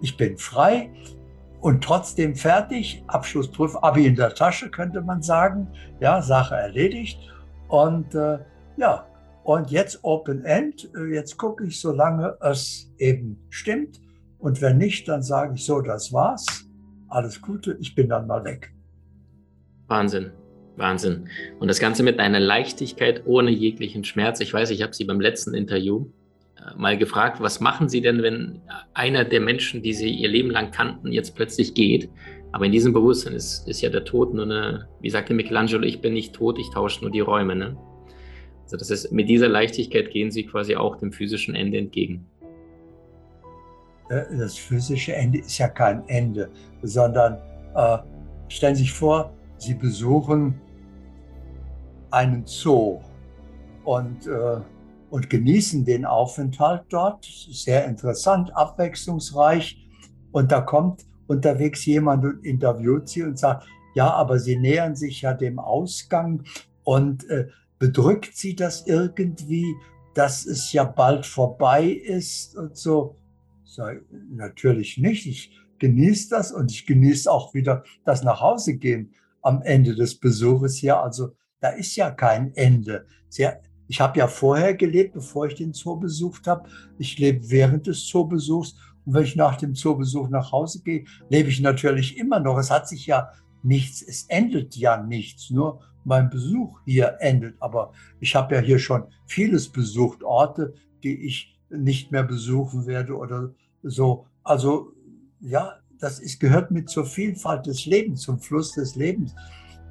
ich 0.01 0.17
bin 0.17 0.37
frei 0.37 0.89
und 1.61 1.81
trotzdem 1.81 2.35
fertig. 2.35 3.03
Abschlussprüf, 3.07 3.77
Abi 3.77 4.05
in 4.05 4.15
der 4.15 4.35
Tasche, 4.35 4.69
könnte 4.69 5.01
man 5.01 5.21
sagen. 5.21 5.69
Ja, 6.01 6.21
Sache 6.21 6.55
erledigt. 6.55 7.19
Und 7.69 8.13
äh, 8.13 8.39
ja, 8.75 9.07
und 9.43 9.71
jetzt 9.71 10.03
Open 10.03 10.43
End. 10.43 10.89
Äh, 10.95 11.13
jetzt 11.13 11.37
gucke 11.37 11.65
ich, 11.65 11.79
solange 11.79 12.37
es 12.41 12.91
eben 12.97 13.39
stimmt. 13.49 14.01
Und 14.43 14.61
wenn 14.61 14.77
nicht, 14.77 15.07
dann 15.07 15.23
sage 15.23 15.53
ich 15.55 15.63
so, 15.63 15.79
das 15.79 16.11
war's. 16.11 16.67
Alles 17.07 17.41
Gute, 17.41 17.77
ich 17.79 17.95
bin 17.95 18.09
dann 18.09 18.27
mal 18.27 18.43
weg. 18.43 18.73
Wahnsinn. 19.87 20.31
Wahnsinn. 20.75 21.29
Und 21.61 21.69
das 21.69 21.79
Ganze 21.79 22.03
mit 22.03 22.19
einer 22.19 22.41
Leichtigkeit 22.41 23.23
ohne 23.25 23.51
jeglichen 23.51 24.03
Schmerz. 24.03 24.41
Ich 24.41 24.53
weiß, 24.53 24.71
ich 24.71 24.81
habe 24.81 24.93
Sie 24.93 25.05
beim 25.05 25.21
letzten 25.21 25.53
Interview 25.53 26.07
äh, 26.57 26.75
mal 26.75 26.97
gefragt, 26.97 27.39
was 27.39 27.61
machen 27.61 27.87
Sie 27.87 28.01
denn, 28.01 28.21
wenn 28.21 28.59
einer 28.93 29.23
der 29.23 29.39
Menschen, 29.39 29.81
die 29.81 29.93
Sie 29.93 30.09
Ihr 30.09 30.27
Leben 30.27 30.51
lang 30.51 30.71
kannten, 30.71 31.13
jetzt 31.13 31.37
plötzlich 31.37 31.73
geht? 31.73 32.09
Aber 32.51 32.65
in 32.65 32.73
diesem 32.73 32.91
Bewusstsein 32.91 33.35
ist, 33.35 33.65
ist 33.69 33.79
ja 33.79 33.89
der 33.89 34.03
Tod 34.03 34.33
nur 34.33 34.43
eine, 34.43 34.89
wie 34.99 35.09
sagte 35.09 35.33
Michelangelo, 35.33 35.83
ich 35.83 36.01
bin 36.01 36.11
nicht 36.11 36.35
tot, 36.35 36.59
ich 36.59 36.69
tausche 36.71 36.99
nur 36.99 37.11
die 37.11 37.21
Räume. 37.21 37.55
Ne? 37.55 37.77
Also 38.63 38.75
das 38.75 38.89
ist, 38.89 39.09
mit 39.13 39.29
dieser 39.29 39.47
Leichtigkeit 39.47 40.11
gehen 40.11 40.31
Sie 40.31 40.43
quasi 40.45 40.75
auch 40.75 40.97
dem 40.97 41.13
physischen 41.13 41.55
Ende 41.55 41.77
entgegen. 41.77 42.25
Äh, 44.13 44.37
das 44.37 44.57
physische 44.57 45.15
Ende 45.15 45.39
ist 45.39 45.57
ja 45.57 45.67
kein 45.67 46.07
Ende, 46.07 46.49
sondern 46.81 47.37
äh, 47.75 47.97
stellen 48.47 48.75
Sie 48.75 48.83
sich 48.83 48.93
vor, 48.93 49.33
Sie 49.57 49.73
besuchen 49.73 50.59
einen 52.11 52.45
Zoo 52.45 52.99
und, 53.85 54.27
äh, 54.27 54.59
und 55.09 55.29
genießen 55.29 55.85
den 55.85 56.05
Aufenthalt 56.05 56.83
dort. 56.89 57.25
Sehr 57.25 57.85
interessant, 57.85 58.55
abwechslungsreich. 58.55 59.79
Und 60.31 60.51
da 60.51 60.61
kommt 60.61 61.05
unterwegs 61.27 61.85
jemand 61.85 62.25
und 62.25 62.45
interviewt 62.45 63.07
Sie 63.09 63.23
und 63.23 63.39
sagt, 63.39 63.65
ja, 63.95 64.11
aber 64.11 64.39
Sie 64.39 64.57
nähern 64.57 64.95
sich 64.95 65.21
ja 65.21 65.33
dem 65.33 65.59
Ausgang 65.59 66.43
und 66.83 67.29
äh, 67.29 67.47
bedrückt 67.79 68.35
Sie 68.35 68.55
das 68.55 68.85
irgendwie, 68.87 69.75
dass 70.13 70.45
es 70.45 70.73
ja 70.73 70.83
bald 70.83 71.25
vorbei 71.25 71.85
ist 71.85 72.55
und 72.55 72.77
so. 72.77 73.15
Sag, 73.75 74.03
natürlich 74.29 74.99
nicht. 74.99 75.25
Ich 75.25 75.51
genieße 75.79 76.29
das 76.29 76.51
und 76.51 76.71
ich 76.71 76.85
genieße 76.85 77.31
auch 77.31 77.55
wieder 77.55 77.83
das 78.05 78.23
Nachhausegehen 78.23 79.15
am 79.41 79.63
Ende 79.63 79.95
des 79.95 80.19
Besuches 80.19 80.75
hier. 80.75 81.01
Also 81.01 81.31
da 81.59 81.69
ist 81.69 81.95
ja 81.95 82.11
kein 82.11 82.53
Ende. 82.53 83.07
Sehr, 83.29 83.63
ich 83.87 83.99
habe 83.99 84.19
ja 84.19 84.27
vorher 84.27 84.75
gelebt, 84.75 85.13
bevor 85.13 85.47
ich 85.47 85.55
den 85.55 85.73
Zoo 85.73 85.95
besucht 85.95 86.45
habe. 86.45 86.69
Ich 86.99 87.17
lebe 87.17 87.49
während 87.49 87.87
des 87.87 88.05
Zoobesuchs. 88.05 88.75
Und 89.05 89.15
wenn 89.15 89.23
ich 89.23 89.35
nach 89.35 89.57
dem 89.57 89.73
Zoobesuch 89.73 90.29
nach 90.29 90.51
Hause 90.51 90.83
gehe, 90.83 91.05
lebe 91.29 91.49
ich 91.49 91.59
natürlich 91.59 92.19
immer 92.19 92.39
noch. 92.39 92.59
Es 92.59 92.69
hat 92.69 92.87
sich 92.87 93.07
ja 93.07 93.31
nichts, 93.63 94.03
es 94.03 94.25
endet 94.27 94.75
ja 94.75 95.01
nichts. 95.01 95.49
Nur 95.49 95.81
mein 96.03 96.29
Besuch 96.29 96.79
hier 96.85 97.17
endet. 97.21 97.55
Aber 97.59 97.91
ich 98.19 98.35
habe 98.35 98.53
ja 98.53 98.61
hier 98.61 98.77
schon 98.77 99.05
vieles 99.25 99.67
besucht, 99.67 100.23
Orte, 100.23 100.75
die 101.01 101.25
ich 101.25 101.59
nicht 101.71 102.11
mehr 102.11 102.23
besuchen 102.23 102.85
werde 102.85 103.17
oder 103.17 103.55
so. 103.83 104.25
Also 104.43 104.93
ja, 105.39 105.73
das 105.99 106.19
ist, 106.19 106.39
gehört 106.39 106.71
mit 106.71 106.89
zur 106.89 107.05
Vielfalt 107.05 107.65
des 107.65 107.85
Lebens, 107.85 108.21
zum 108.21 108.39
Fluss 108.39 108.73
des 108.73 108.95
Lebens. 108.95 109.35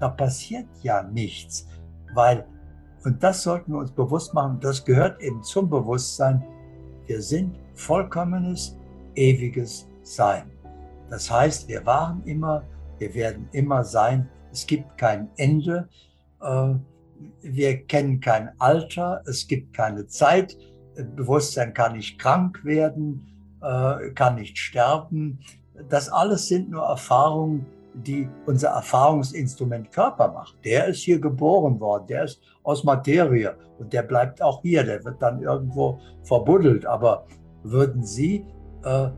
Da 0.00 0.08
passiert 0.08 0.66
ja 0.82 1.02
nichts, 1.02 1.66
weil, 2.14 2.46
und 3.04 3.22
das 3.22 3.42
sollten 3.42 3.72
wir 3.72 3.78
uns 3.78 3.92
bewusst 3.92 4.34
machen, 4.34 4.58
das 4.60 4.84
gehört 4.84 5.20
eben 5.22 5.42
zum 5.42 5.70
Bewusstsein, 5.70 6.44
wir 7.06 7.22
sind 7.22 7.58
vollkommenes, 7.74 8.76
ewiges 9.14 9.86
Sein. 10.02 10.50
Das 11.10 11.30
heißt, 11.30 11.68
wir 11.68 11.84
waren 11.84 12.22
immer, 12.24 12.64
wir 12.98 13.14
werden 13.14 13.48
immer 13.52 13.84
sein. 13.84 14.28
Es 14.50 14.66
gibt 14.66 14.96
kein 14.96 15.28
Ende. 15.36 15.88
Äh, 16.40 16.74
wir 17.42 17.84
kennen 17.86 18.20
kein 18.20 18.50
Alter. 18.58 19.22
Es 19.26 19.46
gibt 19.46 19.74
keine 19.74 20.06
Zeit. 20.06 20.56
Bewusstsein 21.16 21.74
kann 21.74 21.96
nicht 21.96 22.18
krank 22.18 22.64
werden, 22.64 23.26
äh, 23.62 24.10
kann 24.10 24.36
nicht 24.36 24.58
sterben. 24.58 25.38
Das 25.88 26.08
alles 26.08 26.48
sind 26.48 26.70
nur 26.70 26.84
Erfahrungen, 26.84 27.66
die 27.94 28.28
unser 28.46 28.70
Erfahrungsinstrument 28.70 29.92
Körper 29.92 30.28
macht. 30.32 30.56
Der 30.64 30.86
ist 30.86 31.00
hier 31.00 31.20
geboren 31.20 31.78
worden, 31.80 32.06
der 32.08 32.24
ist 32.24 32.40
aus 32.62 32.84
Materie 32.84 33.54
und 33.78 33.92
der 33.92 34.02
bleibt 34.02 34.42
auch 34.42 34.62
hier, 34.62 34.84
der 34.84 35.04
wird 35.04 35.20
dann 35.20 35.42
irgendwo 35.42 35.98
verbuddelt. 36.22 36.86
Aber 36.86 37.26
würden 37.62 38.04
Sie 38.04 38.46
äh, 38.84 39.08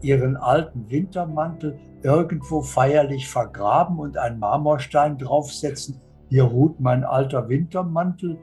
Ihren 0.00 0.36
alten 0.36 0.90
Wintermantel 0.90 1.78
irgendwo 2.02 2.62
feierlich 2.62 3.28
vergraben 3.28 3.98
und 3.98 4.16
einen 4.18 4.38
Marmorstein 4.38 5.16
draufsetzen? 5.16 6.00
Hier 6.28 6.44
ruht 6.44 6.80
mein 6.80 7.04
alter 7.04 7.48
Wintermantel. 7.48 8.38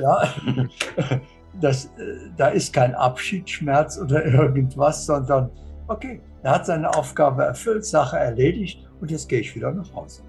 Ja, 0.00 0.24
das, 1.60 1.86
äh, 1.98 2.30
da 2.36 2.48
ist 2.48 2.72
kein 2.72 2.94
Abschiedsschmerz 2.94 3.98
oder 3.98 4.24
irgendwas, 4.26 5.06
sondern 5.06 5.50
okay, 5.88 6.20
er 6.42 6.52
hat 6.52 6.66
seine 6.66 6.94
Aufgabe 6.94 7.42
erfüllt, 7.42 7.84
Sache 7.84 8.16
erledigt 8.16 8.88
und 9.00 9.10
jetzt 9.10 9.28
gehe 9.28 9.40
ich 9.40 9.54
wieder 9.54 9.72
nach 9.72 9.92
Hause. 9.94 10.22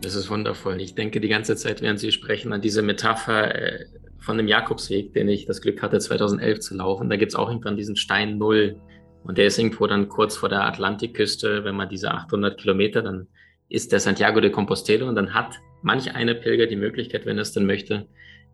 Das 0.00 0.14
ist 0.14 0.30
wundervoll. 0.30 0.80
Ich 0.80 0.94
denke 0.94 1.20
die 1.20 1.28
ganze 1.28 1.56
Zeit, 1.56 1.82
während 1.82 1.98
Sie 1.98 2.12
sprechen, 2.12 2.52
an 2.52 2.60
diese 2.60 2.82
Metapher 2.82 3.54
äh, 3.54 3.84
von 4.20 4.36
dem 4.36 4.46
Jakobsweg, 4.46 5.12
den 5.12 5.28
ich 5.28 5.46
das 5.46 5.60
Glück 5.60 5.82
hatte, 5.82 5.98
2011 5.98 6.60
zu 6.60 6.76
laufen. 6.76 7.10
Da 7.10 7.16
gibt 7.16 7.32
es 7.32 7.36
auch 7.36 7.48
irgendwann 7.48 7.76
diesen 7.76 7.96
Stein 7.96 8.38
Null. 8.38 8.80
Und 9.24 9.38
der 9.38 9.46
ist 9.46 9.58
irgendwo 9.58 9.86
dann 9.86 10.08
kurz 10.08 10.36
vor 10.36 10.48
der 10.48 10.64
Atlantikküste, 10.64 11.64
wenn 11.64 11.74
man 11.74 11.88
diese 11.88 12.12
800 12.12 12.58
Kilometer, 12.58 13.02
dann 13.02 13.26
ist 13.68 13.92
der 13.92 14.00
Santiago 14.00 14.40
de 14.40 14.50
Compostela 14.50 15.06
und 15.06 15.16
dann 15.16 15.34
hat 15.34 15.56
manch 15.82 16.14
eine 16.14 16.34
Pilger 16.34 16.66
die 16.66 16.76
Möglichkeit, 16.76 17.26
wenn 17.26 17.36
er 17.36 17.42
es 17.42 17.52
denn 17.52 17.66
möchte, 17.66 18.06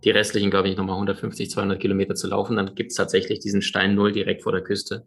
die 0.04 0.10
restlichen, 0.10 0.50
glaube 0.50 0.68
ich, 0.68 0.76
nochmal 0.76 0.96
150, 0.96 1.50
200 1.50 1.80
Kilometer 1.80 2.14
zu 2.14 2.28
laufen. 2.28 2.56
Dann 2.56 2.74
gibt 2.74 2.90
es 2.90 2.96
tatsächlich 2.96 3.40
diesen 3.40 3.62
Stein 3.62 3.94
Null 3.94 4.12
direkt 4.12 4.42
vor 4.42 4.52
der 4.52 4.62
Küste. 4.62 5.04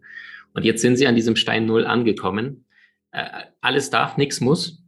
Und 0.54 0.64
jetzt 0.64 0.82
sind 0.82 0.96
sie 0.96 1.06
an 1.06 1.14
diesem 1.14 1.36
Stein 1.36 1.66
Null 1.66 1.86
angekommen. 1.86 2.64
Äh, 3.12 3.24
alles 3.60 3.90
darf, 3.90 4.16
nichts 4.16 4.40
muss. 4.40 4.82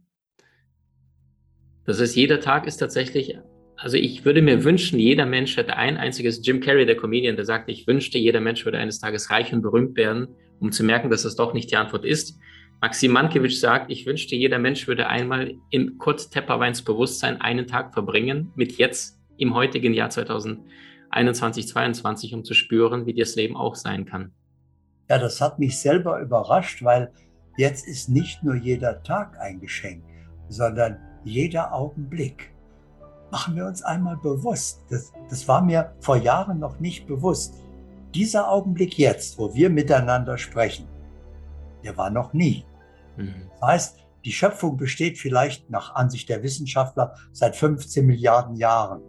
Das 1.85 1.99
heißt, 1.99 2.15
jeder 2.15 2.39
Tag 2.39 2.67
ist 2.67 2.77
tatsächlich, 2.77 3.37
also 3.75 3.97
ich 3.97 4.23
würde 4.25 4.41
mir 4.41 4.63
wünschen, 4.63 4.99
jeder 4.99 5.25
Mensch 5.25 5.57
hätte 5.57 5.77
ein 5.77 5.97
einziges, 5.97 6.45
Jim 6.45 6.61
Carrey, 6.61 6.85
der 6.85 6.97
Comedian, 6.97 7.35
der 7.35 7.45
sagte, 7.45 7.71
ich 7.71 7.87
wünschte, 7.87 8.17
jeder 8.17 8.39
Mensch 8.39 8.65
würde 8.65 8.77
eines 8.77 8.99
Tages 8.99 9.31
reich 9.31 9.51
und 9.53 9.61
berühmt 9.61 9.97
werden, 9.97 10.27
um 10.59 10.71
zu 10.71 10.83
merken, 10.83 11.09
dass 11.09 11.23
das 11.23 11.35
doch 11.35 11.53
nicht 11.53 11.71
die 11.71 11.77
Antwort 11.77 12.05
ist. 12.05 12.37
Maxim 12.81 13.11
Mankiewicz 13.11 13.59
sagt, 13.59 13.91
ich 13.91 14.05
wünschte, 14.05 14.35
jeder 14.35 14.59
Mensch 14.59 14.87
würde 14.87 15.07
einmal 15.07 15.55
in 15.69 15.97
Kurt 15.97 16.31
Tepperweins 16.31 16.83
Bewusstsein 16.83 17.39
einen 17.39 17.67
Tag 17.67 17.93
verbringen, 17.93 18.51
mit 18.55 18.73
jetzt 18.77 19.20
im 19.41 19.55
heutigen 19.55 19.93
Jahr 19.93 20.11
2021, 20.11 21.67
2022, 21.67 22.33
um 22.35 22.43
zu 22.43 22.53
spüren, 22.53 23.07
wie 23.07 23.13
das 23.15 23.35
Leben 23.35 23.57
auch 23.57 23.75
sein 23.75 24.05
kann. 24.05 24.31
Ja, 25.09 25.17
das 25.17 25.41
hat 25.41 25.57
mich 25.57 25.79
selber 25.79 26.19
überrascht, 26.21 26.83
weil 26.83 27.11
jetzt 27.57 27.87
ist 27.87 28.07
nicht 28.07 28.43
nur 28.43 28.55
jeder 28.55 29.01
Tag 29.01 29.39
ein 29.39 29.59
Geschenk, 29.59 30.03
sondern 30.47 30.99
jeder 31.23 31.73
Augenblick. 31.73 32.53
Machen 33.31 33.55
wir 33.55 33.65
uns 33.65 33.81
einmal 33.81 34.17
bewusst, 34.17 34.85
das, 34.89 35.11
das 35.29 35.47
war 35.47 35.63
mir 35.63 35.95
vor 36.01 36.17
Jahren 36.17 36.59
noch 36.59 36.79
nicht 36.79 37.07
bewusst. 37.07 37.55
Dieser 38.13 38.47
Augenblick 38.47 38.97
jetzt, 38.97 39.39
wo 39.39 39.53
wir 39.55 39.71
miteinander 39.71 40.37
sprechen, 40.37 40.87
der 41.83 41.97
war 41.97 42.11
noch 42.11 42.33
nie. 42.33 42.63
Mhm. 43.17 43.49
Das 43.59 43.61
heißt, 43.61 43.99
die 44.23 44.31
Schöpfung 44.31 44.77
besteht 44.77 45.17
vielleicht 45.17 45.69
nach 45.71 45.95
Ansicht 45.95 46.29
der 46.29 46.43
Wissenschaftler 46.43 47.15
seit 47.31 47.55
15 47.55 48.05
Milliarden 48.05 48.55
Jahren. 48.55 49.01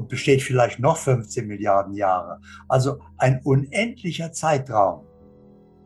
Und 0.00 0.08
besteht 0.08 0.42
vielleicht 0.42 0.78
noch 0.78 0.96
15 0.96 1.46
Milliarden 1.46 1.92
Jahre. 1.92 2.40
Also 2.68 3.00
ein 3.18 3.42
unendlicher 3.44 4.32
Zeitraum. 4.32 5.04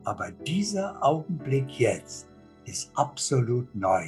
Aber 0.05 0.31
dieser 0.31 1.03
Augenblick 1.03 1.69
jetzt 1.77 2.29
ist 2.63 2.91
absolut 2.95 3.75
neu. 3.75 4.05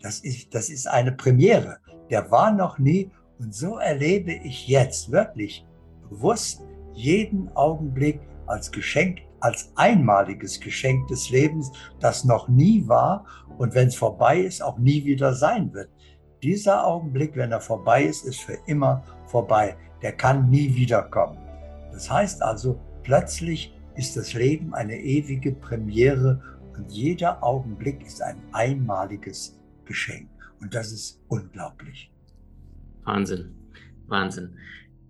Das 0.00 0.18
ist, 0.18 0.52
das 0.52 0.68
ist 0.68 0.88
eine 0.88 1.12
Premiere. 1.12 1.78
Der 2.10 2.28
war 2.32 2.50
noch 2.50 2.80
nie. 2.80 3.12
Und 3.38 3.54
so 3.54 3.78
erlebe 3.78 4.32
ich 4.32 4.66
jetzt 4.66 5.12
wirklich 5.12 5.64
bewusst 6.10 6.64
jeden 6.92 7.48
Augenblick 7.54 8.20
als 8.46 8.72
Geschenk, 8.72 9.20
als 9.38 9.70
einmaliges 9.76 10.58
Geschenk 10.58 11.06
des 11.06 11.30
Lebens, 11.30 11.70
das 12.00 12.24
noch 12.24 12.48
nie 12.48 12.88
war 12.88 13.24
und 13.58 13.74
wenn 13.74 13.88
es 13.88 13.94
vorbei 13.94 14.38
ist, 14.40 14.60
auch 14.60 14.78
nie 14.78 15.04
wieder 15.04 15.34
sein 15.34 15.72
wird. 15.72 15.90
Dieser 16.42 16.84
Augenblick, 16.84 17.36
wenn 17.36 17.52
er 17.52 17.60
vorbei 17.60 18.04
ist, 18.04 18.24
ist 18.24 18.40
für 18.40 18.58
immer 18.66 19.02
vorbei. 19.26 19.76
Der 20.02 20.12
kann 20.12 20.50
nie 20.50 20.74
wiederkommen. 20.74 21.38
Das 21.92 22.10
heißt 22.10 22.42
also, 22.42 22.80
plötzlich 23.02 23.74
ist 23.94 24.16
das 24.16 24.34
Leben 24.34 24.74
eine 24.74 24.96
ewige 24.98 25.52
Premiere 25.52 26.42
und 26.76 26.92
jeder 26.92 27.42
Augenblick 27.42 28.04
ist 28.06 28.22
ein 28.22 28.36
einmaliges 28.52 29.58
Geschenk. 29.84 30.28
Und 30.60 30.74
das 30.74 30.92
ist 30.92 31.22
unglaublich. 31.28 32.10
Wahnsinn, 33.04 33.54
Wahnsinn. 34.06 34.56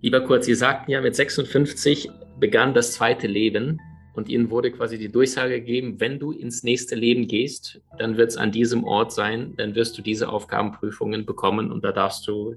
Lieber 0.02 0.20
Kurz, 0.20 0.46
Sie 0.46 0.54
sagten 0.54 0.90
ja, 0.90 1.00
mit 1.00 1.16
56 1.16 2.11
begann 2.38 2.75
das 2.75 2.92
zweite 2.92 3.26
Leben 3.26 3.80
und 4.14 4.28
Ihnen 4.28 4.50
wurde 4.50 4.70
quasi 4.70 4.99
die 4.99 5.11
Durchsage 5.11 5.61
gegeben, 5.61 5.99
wenn 5.99 6.18
du 6.18 6.32
ins 6.32 6.62
nächste 6.62 6.94
Leben 6.94 7.26
gehst, 7.26 7.80
dann 7.99 8.16
wird 8.16 8.30
es 8.30 8.37
an 8.37 8.52
diesem 8.52 8.85
Ort 8.85 9.12
sein, 9.12 9.54
dann 9.56 9.75
wirst 9.75 9.96
du 9.99 10.02
diese 10.02 10.28
Aufgabenprüfungen 10.28 11.26
bekommen 11.26 11.73
und 11.73 11.85
da 11.85 11.92
darfst 11.92 12.26
du 12.28 12.56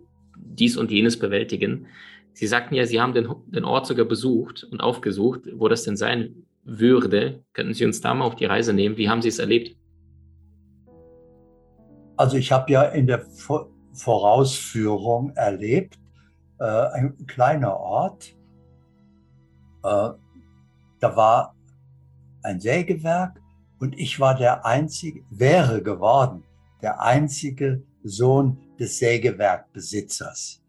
dies 0.56 0.78
und 0.78 0.92
jenes 0.92 1.20
bewältigen. 1.20 1.88
Sie 2.34 2.48
sagten 2.48 2.76
ja, 2.76 2.86
Sie 2.86 3.00
haben 3.00 3.14
den, 3.14 3.28
den 3.48 3.66
Ort 3.66 3.88
sogar 3.88 4.06
besucht 4.06 4.64
und 4.64 4.82
aufgesucht, 4.82 5.42
wo 5.56 5.68
das 5.68 5.84
denn 5.84 5.98
sein 5.98 6.46
würde. 6.64 7.44
Könnten 7.54 7.74
Sie 7.74 7.86
uns 7.86 8.02
da 8.02 8.14
mal 8.14 8.26
auf 8.26 8.36
die 8.36 8.46
Reise 8.46 8.74
nehmen? 8.74 8.98
Wie 8.98 9.10
haben 9.10 9.22
Sie 9.22 9.30
es 9.30 9.40
erlebt? 9.40 9.76
Also 12.16 12.38
ich 12.38 12.52
habe 12.52 12.72
ja 12.72 12.84
in 12.84 13.08
der 13.08 13.26
Vorausführung 13.94 15.32
erlebt, 15.36 15.98
äh, 16.60 16.64
ein 16.66 17.26
kleiner 17.28 17.78
Ort, 17.78 18.36
äh, 19.84 20.10
da 21.00 21.16
war 21.16 21.56
ein 22.44 22.60
Sägewerk 22.60 23.40
und 23.80 23.98
ich 23.98 24.20
war 24.20 24.36
der 24.36 24.66
einzige, 24.66 25.24
wäre 25.30 25.82
geworden, 25.82 26.44
der 26.82 27.02
einzige 27.02 27.84
Sohn 28.04 28.58
des 28.80 29.00
Sägewerkbesitzers. 29.00 30.62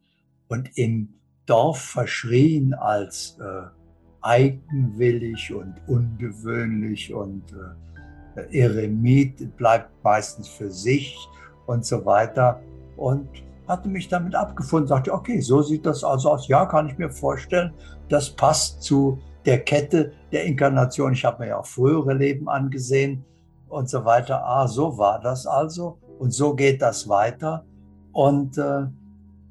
Und 0.49 0.77
im 0.77 1.15
Dorf 1.47 1.81
verschrien 1.81 2.75
als 2.75 3.39
äh, 3.41 3.69
eigenwillig 4.21 5.53
und 5.53 5.75
ungewöhnlich 5.87 7.13
und 7.13 7.45
äh, 8.37 8.59
Eremit 8.61 9.57
bleibt 9.57 9.91
meistens 10.03 10.49
für 10.49 10.71
sich 10.71 11.17
und 11.67 11.85
so 11.85 12.05
weiter. 12.05 12.61
Und 12.97 13.29
hatte 13.67 13.89
mich 13.89 14.09
damit 14.09 14.35
abgefunden, 14.35 14.89
sagte, 14.89 15.13
okay, 15.13 15.41
so 15.41 15.63
sieht 15.63 15.87
das 15.87 16.05
also 16.05 16.33
aus. 16.33 16.49
Ja, 16.49 16.67
kann 16.67 16.89
ich 16.89 16.99
mir 16.99 17.11
vorstellen, 17.11 17.73
das 18.09 18.31
passt 18.31 18.83
zu 18.83 19.19
der 19.47 19.61
Kette 19.61 20.13
der 20.33 20.45
Inkarnation. 20.45 21.13
Ich 21.13 21.25
habe 21.25 21.43
mir 21.43 21.51
ja 21.51 21.59
auch 21.59 21.67
frühere 21.67 22.13
Leben 22.13 22.49
angesehen 22.49 23.25
und 23.69 23.89
so 23.89 24.05
weiter. 24.05 24.45
Ah, 24.45 24.67
so 24.67 24.99
war 24.99 25.21
das 25.21 25.47
also 25.47 25.99
und 26.21 26.33
so 26.33 26.55
geht 26.55 26.83
das 26.83 27.09
weiter. 27.09 27.65
Und 28.13 28.59
äh, 28.59 28.83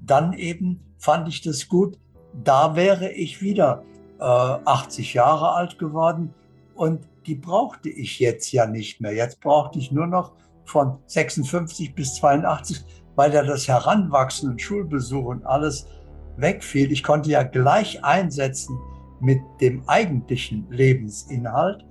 dann 0.06 0.34
eben 0.34 0.80
fand 1.00 1.28
ich 1.28 1.42
das 1.42 1.68
gut. 1.68 1.98
Da 2.44 2.76
wäre 2.76 3.12
ich 3.12 3.42
wieder 3.42 3.84
äh, 4.20 4.24
80 4.24 5.16
Jahre 5.16 5.54
alt 5.54 5.80
geworden 5.80 6.34
und 6.76 7.02
die 7.26 7.34
brauchte 7.34 7.90
ich 7.90 8.20
jetzt 8.20 8.52
ja 8.52 8.68
nicht 8.68 9.02
mehr. 9.02 9.14
Jetzt 9.14 9.42
brauchte 9.42 9.80
ich 9.80 9.92
nur 9.92 10.06
noch 10.06 10.34
von 10.64 11.00
56 11.08 11.96
bis 11.96 12.14
82, 12.16 12.86
weil 13.16 13.34
ja 13.34 13.44
das 13.44 13.68
Heranwachsen 13.68 14.52
und 14.52 14.62
Schulbesuch 14.62 15.26
und 15.26 15.46
alles 15.48 15.88
wegfiel. 16.38 16.92
Ich 16.92 17.02
konnte 17.02 17.32
ja 17.32 17.42
gleich 17.42 18.04
einsetzen 18.04 18.78
mit 19.20 19.40
dem 19.60 19.82
eigentlichen 19.88 20.68
Lebensinhalt 20.70 21.84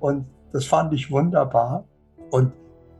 und 0.00 0.26
das 0.52 0.66
fand 0.66 0.92
ich 0.92 1.10
wunderbar 1.12 1.84
und 2.30 2.52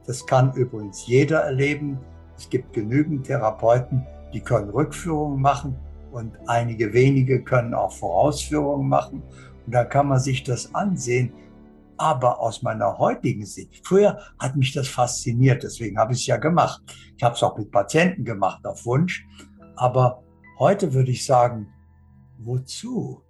das 0.06 0.26
kann 0.26 0.52
übrigens 0.54 1.06
jeder 1.06 1.40
erleben. 1.40 1.98
Es 2.36 2.48
gibt 2.48 2.72
genügend 2.72 3.26
Therapeuten, 3.26 4.06
die 4.32 4.40
können 4.40 4.70
Rückführungen 4.70 5.40
machen 5.40 5.76
und 6.12 6.36
einige 6.46 6.92
wenige 6.92 7.42
können 7.42 7.74
auch 7.74 7.92
Vorausführungen 7.92 8.88
machen. 8.88 9.22
Und 9.66 9.74
da 9.74 9.84
kann 9.84 10.08
man 10.08 10.20
sich 10.20 10.42
das 10.42 10.74
ansehen. 10.74 11.32
Aber 11.96 12.40
aus 12.40 12.62
meiner 12.62 12.98
heutigen 12.98 13.46
Sicht, 13.46 13.86
früher 13.86 14.18
hat 14.38 14.56
mich 14.56 14.72
das 14.72 14.88
fasziniert, 14.88 15.62
deswegen 15.62 15.96
habe 15.96 16.12
ich 16.12 16.20
es 16.20 16.26
ja 16.26 16.36
gemacht. 16.36 16.82
Ich 17.16 17.22
habe 17.22 17.36
es 17.36 17.42
auch 17.42 17.56
mit 17.56 17.70
Patienten 17.70 18.24
gemacht 18.24 18.66
auf 18.66 18.84
Wunsch. 18.84 19.24
Aber 19.76 20.22
heute 20.58 20.92
würde 20.92 21.12
ich 21.12 21.24
sagen, 21.24 21.68
wozu? 22.38 23.22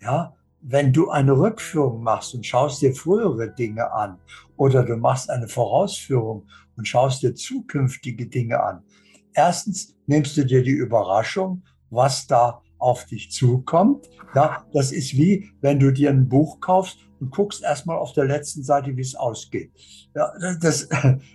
Ja, 0.00 0.34
wenn 0.60 0.92
du 0.92 1.10
eine 1.10 1.32
Rückführung 1.32 2.02
machst 2.02 2.34
und 2.34 2.44
schaust 2.44 2.82
dir 2.82 2.94
frühere 2.94 3.54
Dinge 3.54 3.92
an 3.92 4.18
oder 4.56 4.84
du 4.84 4.96
machst 4.96 5.30
eine 5.30 5.48
Vorausführung 5.48 6.46
und 6.76 6.86
schaust 6.88 7.22
dir 7.22 7.34
zukünftige 7.34 8.26
Dinge 8.26 8.62
an. 8.62 8.82
Erstens 9.32 9.96
nimmst 10.06 10.36
du 10.36 10.44
dir 10.44 10.62
die 10.62 10.70
Überraschung, 10.70 11.62
was 11.90 12.26
da 12.26 12.62
auf 12.78 13.04
dich 13.06 13.30
zukommt. 13.30 14.08
Ja, 14.34 14.66
das 14.72 14.92
ist 14.92 15.16
wie, 15.16 15.50
wenn 15.60 15.78
du 15.78 15.92
dir 15.92 16.10
ein 16.10 16.28
Buch 16.28 16.60
kaufst 16.60 16.98
und 17.20 17.30
guckst 17.30 17.62
erstmal 17.62 17.98
auf 17.98 18.12
der 18.12 18.24
letzten 18.24 18.62
Seite, 18.62 18.96
wie 18.96 19.02
es 19.02 19.14
ausgeht. 19.14 19.72
Ja, 20.14 20.32
das, 20.60 20.88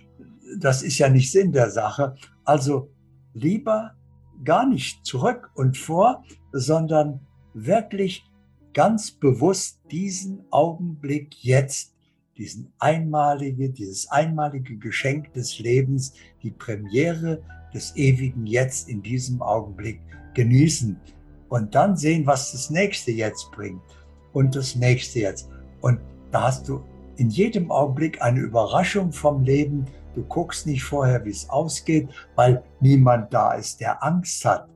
das 0.58 0.82
ist 0.82 0.98
ja 0.98 1.08
nicht 1.08 1.30
Sinn 1.30 1.52
der 1.52 1.70
Sache. 1.70 2.14
Also 2.44 2.90
lieber 3.34 3.92
gar 4.44 4.66
nicht 4.66 5.04
zurück 5.06 5.50
und 5.54 5.76
vor, 5.76 6.24
sondern 6.52 7.20
wirklich 7.54 8.24
ganz 8.74 9.10
bewusst 9.10 9.80
diesen 9.90 10.44
Augenblick 10.50 11.42
jetzt, 11.42 11.94
diesen 12.36 12.72
einmalige, 12.78 13.70
dieses 13.70 14.10
einmalige 14.10 14.76
Geschenk 14.76 15.32
des 15.34 15.58
Lebens, 15.58 16.14
die 16.42 16.50
Premiere 16.50 17.42
des 17.74 17.94
ewigen 17.96 18.46
Jetzt 18.46 18.88
in 18.88 19.02
diesem 19.02 19.42
Augenblick 19.42 20.00
genießen 20.34 20.98
und 21.48 21.74
dann 21.74 21.96
sehen, 21.96 22.26
was 22.26 22.52
das 22.52 22.70
nächste 22.70 23.12
jetzt 23.12 23.50
bringt 23.52 23.82
und 24.32 24.56
das 24.56 24.74
nächste 24.74 25.20
jetzt. 25.20 25.50
Und 25.82 26.00
da 26.30 26.44
hast 26.44 26.68
du 26.68 26.82
in 27.16 27.28
jedem 27.28 27.70
Augenblick 27.70 28.22
eine 28.22 28.40
Überraschung 28.40 29.12
vom 29.12 29.44
Leben. 29.44 29.84
Du 30.14 30.22
guckst 30.24 30.66
nicht 30.66 30.82
vorher, 30.82 31.24
wie 31.24 31.30
es 31.30 31.48
ausgeht, 31.50 32.08
weil 32.36 32.62
niemand 32.80 33.32
da 33.34 33.52
ist, 33.52 33.80
der 33.80 34.02
Angst 34.02 34.44
hat. 34.44 34.68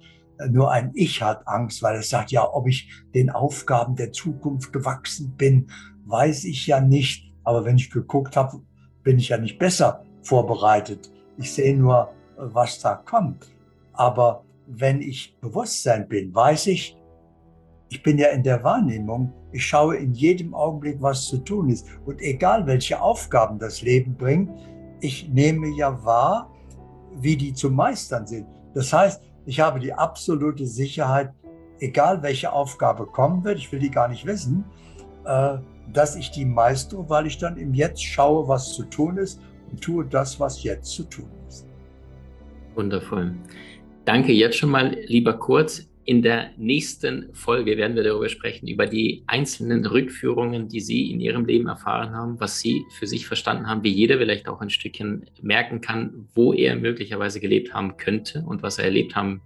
Nur 0.50 0.70
ein 0.70 0.90
Ich 0.94 1.22
hat 1.22 1.46
Angst, 1.46 1.82
weil 1.82 1.96
es 1.96 2.10
sagt, 2.10 2.30
ja, 2.30 2.46
ob 2.52 2.68
ich 2.68 2.90
den 3.14 3.30
Aufgaben 3.30 3.96
der 3.96 4.12
Zukunft 4.12 4.72
gewachsen 4.72 5.34
bin, 5.36 5.68
weiß 6.04 6.44
ich 6.44 6.66
ja 6.66 6.80
nicht. 6.80 7.32
Aber 7.44 7.64
wenn 7.64 7.76
ich 7.76 7.90
geguckt 7.90 8.36
habe, 8.36 8.60
bin 9.02 9.18
ich 9.18 9.28
ja 9.28 9.38
nicht 9.38 9.58
besser 9.58 10.04
vorbereitet. 10.22 11.10
Ich 11.38 11.52
sehe 11.52 11.76
nur, 11.76 12.12
was 12.36 12.80
da 12.80 12.96
kommt. 12.96 13.50
Aber 13.92 14.44
wenn 14.66 15.00
ich 15.00 15.36
Bewusstsein 15.40 16.08
bin, 16.08 16.34
weiß 16.34 16.66
ich, 16.68 16.96
ich 17.88 18.02
bin 18.02 18.18
ja 18.18 18.28
in 18.28 18.42
der 18.42 18.64
Wahrnehmung, 18.64 19.32
ich 19.52 19.64
schaue 19.64 19.96
in 19.96 20.12
jedem 20.12 20.54
Augenblick, 20.54 21.00
was 21.00 21.26
zu 21.26 21.38
tun 21.38 21.70
ist. 21.70 21.86
Und 22.04 22.20
egal, 22.20 22.66
welche 22.66 23.00
Aufgaben 23.00 23.58
das 23.58 23.80
Leben 23.82 24.16
bringt, 24.16 24.50
ich 25.00 25.28
nehme 25.28 25.68
ja 25.68 26.04
wahr, 26.04 26.50
wie 27.14 27.36
die 27.36 27.54
zu 27.54 27.70
meistern 27.70 28.26
sind. 28.26 28.46
Das 28.74 28.92
heißt, 28.92 29.22
ich 29.46 29.60
habe 29.60 29.80
die 29.80 29.92
absolute 29.92 30.66
Sicherheit, 30.66 31.32
egal 31.78 32.22
welche 32.22 32.52
Aufgabe 32.52 33.06
kommen 33.06 33.44
wird, 33.44 33.58
ich 33.58 33.70
will 33.72 33.78
die 33.78 33.90
gar 33.90 34.08
nicht 34.08 34.26
wissen, 34.26 34.64
äh, 35.24 35.58
dass 35.92 36.16
ich 36.16 36.30
die 36.32 36.44
meistere, 36.44 37.08
weil 37.08 37.26
ich 37.26 37.38
dann 37.38 37.56
im 37.56 37.72
Jetzt 37.72 38.04
schaue, 38.04 38.48
was 38.48 38.74
zu 38.74 38.84
tun 38.84 39.16
ist 39.18 39.40
und 39.70 39.80
tue 39.80 40.04
das, 40.04 40.38
was 40.40 40.62
jetzt 40.62 40.90
zu 40.90 41.04
tun 41.04 41.30
ist. 41.48 41.66
Wundervoll. 42.74 43.34
Danke 44.04 44.32
jetzt 44.32 44.58
schon 44.58 44.70
mal, 44.70 44.96
lieber 45.06 45.34
Kurz. 45.34 45.88
In 46.08 46.22
der 46.22 46.52
nächsten 46.56 47.34
Folge 47.34 47.76
werden 47.76 47.96
wir 47.96 48.04
darüber 48.04 48.28
sprechen, 48.28 48.68
über 48.68 48.86
die 48.86 49.24
einzelnen 49.26 49.84
Rückführungen, 49.84 50.68
die 50.68 50.78
Sie 50.78 51.10
in 51.10 51.18
Ihrem 51.18 51.44
Leben 51.44 51.66
erfahren 51.66 52.14
haben, 52.14 52.38
was 52.38 52.60
Sie 52.60 52.84
für 52.96 53.08
sich 53.08 53.26
verstanden 53.26 53.66
haben, 53.66 53.82
wie 53.82 53.90
jeder 53.90 54.18
vielleicht 54.18 54.48
auch 54.48 54.60
ein 54.60 54.70
Stückchen 54.70 55.28
merken 55.42 55.80
kann, 55.80 56.28
wo 56.32 56.52
er 56.52 56.76
möglicherweise 56.76 57.40
gelebt 57.40 57.74
haben 57.74 57.96
könnte 57.96 58.44
und 58.46 58.62
was 58.62 58.78
er 58.78 58.84
erlebt 58.84 59.16
haben 59.16 59.42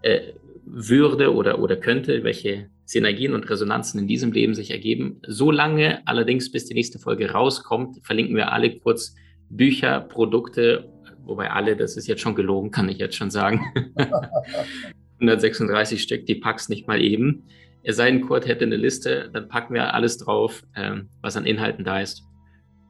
äh, 0.00 0.32
würde 0.64 1.34
oder, 1.34 1.58
oder 1.58 1.76
könnte, 1.76 2.24
welche 2.24 2.70
Synergien 2.86 3.34
und 3.34 3.48
Resonanzen 3.50 4.00
in 4.00 4.08
diesem 4.08 4.32
Leben 4.32 4.54
sich 4.54 4.70
ergeben. 4.70 5.20
So 5.26 5.50
lange 5.50 6.00
allerdings, 6.06 6.50
bis 6.50 6.64
die 6.64 6.74
nächste 6.74 6.98
Folge 6.98 7.32
rauskommt, 7.32 7.98
verlinken 8.02 8.34
wir 8.34 8.50
alle 8.50 8.78
kurz 8.78 9.14
Bücher, 9.50 10.00
Produkte, 10.00 10.90
wobei 11.24 11.50
alle, 11.50 11.76
das 11.76 11.98
ist 11.98 12.06
jetzt 12.06 12.22
schon 12.22 12.34
gelogen, 12.34 12.70
kann 12.70 12.88
ich 12.88 12.96
jetzt 12.96 13.16
schon 13.16 13.30
sagen. 13.30 13.60
136 15.20 16.02
Stück, 16.02 16.26
die 16.26 16.36
packst 16.36 16.70
nicht 16.70 16.86
mal 16.86 17.02
eben. 17.02 17.44
Es 17.82 17.96
sei 17.96 18.10
denn, 18.10 18.22
Kurt 18.22 18.46
hätte 18.46 18.64
eine 18.64 18.76
Liste, 18.76 19.30
dann 19.32 19.48
packen 19.48 19.74
wir 19.74 19.94
alles 19.94 20.18
drauf, 20.18 20.62
ähm, 20.76 21.08
was 21.22 21.36
an 21.36 21.46
Inhalten 21.46 21.84
da 21.84 22.00
ist. 22.00 22.22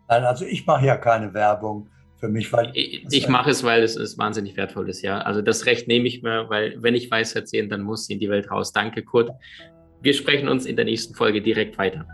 Nein, 0.08 0.24
also 0.24 0.44
ich 0.44 0.66
mache 0.66 0.86
ja 0.86 0.96
keine 0.96 1.34
Werbung 1.34 1.88
für 2.18 2.28
mich, 2.28 2.52
weil. 2.52 2.70
Ich, 2.74 3.04
ich 3.10 3.28
mache 3.28 3.50
es, 3.50 3.62
weil 3.62 3.82
es 3.82 3.96
ist 3.96 4.18
wahnsinnig 4.18 4.56
wertvoll 4.56 4.88
ist, 4.88 5.02
ja. 5.02 5.20
Also 5.20 5.42
das 5.42 5.66
Recht 5.66 5.88
nehme 5.88 6.08
ich 6.08 6.22
mir, 6.22 6.48
weil 6.48 6.82
wenn 6.82 6.94
ich 6.94 7.10
weiß 7.10 7.34
erzählen, 7.34 7.68
dann 7.68 7.82
muss 7.82 8.06
sie 8.06 8.14
in 8.14 8.20
die 8.20 8.28
Welt 8.28 8.50
raus. 8.50 8.72
Danke, 8.72 9.02
Kurt. 9.02 9.30
Wir 10.00 10.14
sprechen 10.14 10.48
uns 10.48 10.64
in 10.66 10.76
der 10.76 10.84
nächsten 10.84 11.14
Folge 11.14 11.42
direkt 11.42 11.76
weiter. 11.78 12.06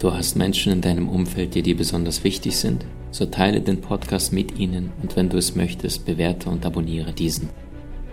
Du 0.00 0.12
hast 0.12 0.36
Menschen 0.36 0.72
in 0.72 0.80
deinem 0.80 1.08
Umfeld, 1.08 1.54
die 1.54 1.62
dir 1.62 1.76
besonders 1.76 2.24
wichtig 2.24 2.56
sind? 2.56 2.84
So 3.10 3.26
teile 3.26 3.60
den 3.60 3.80
Podcast 3.80 4.32
mit 4.32 4.58
ihnen 4.58 4.92
und 5.02 5.16
wenn 5.16 5.28
du 5.28 5.38
es 5.38 5.54
möchtest, 5.54 6.04
bewerte 6.04 6.50
und 6.50 6.66
abonniere 6.66 7.12
diesen. 7.12 7.48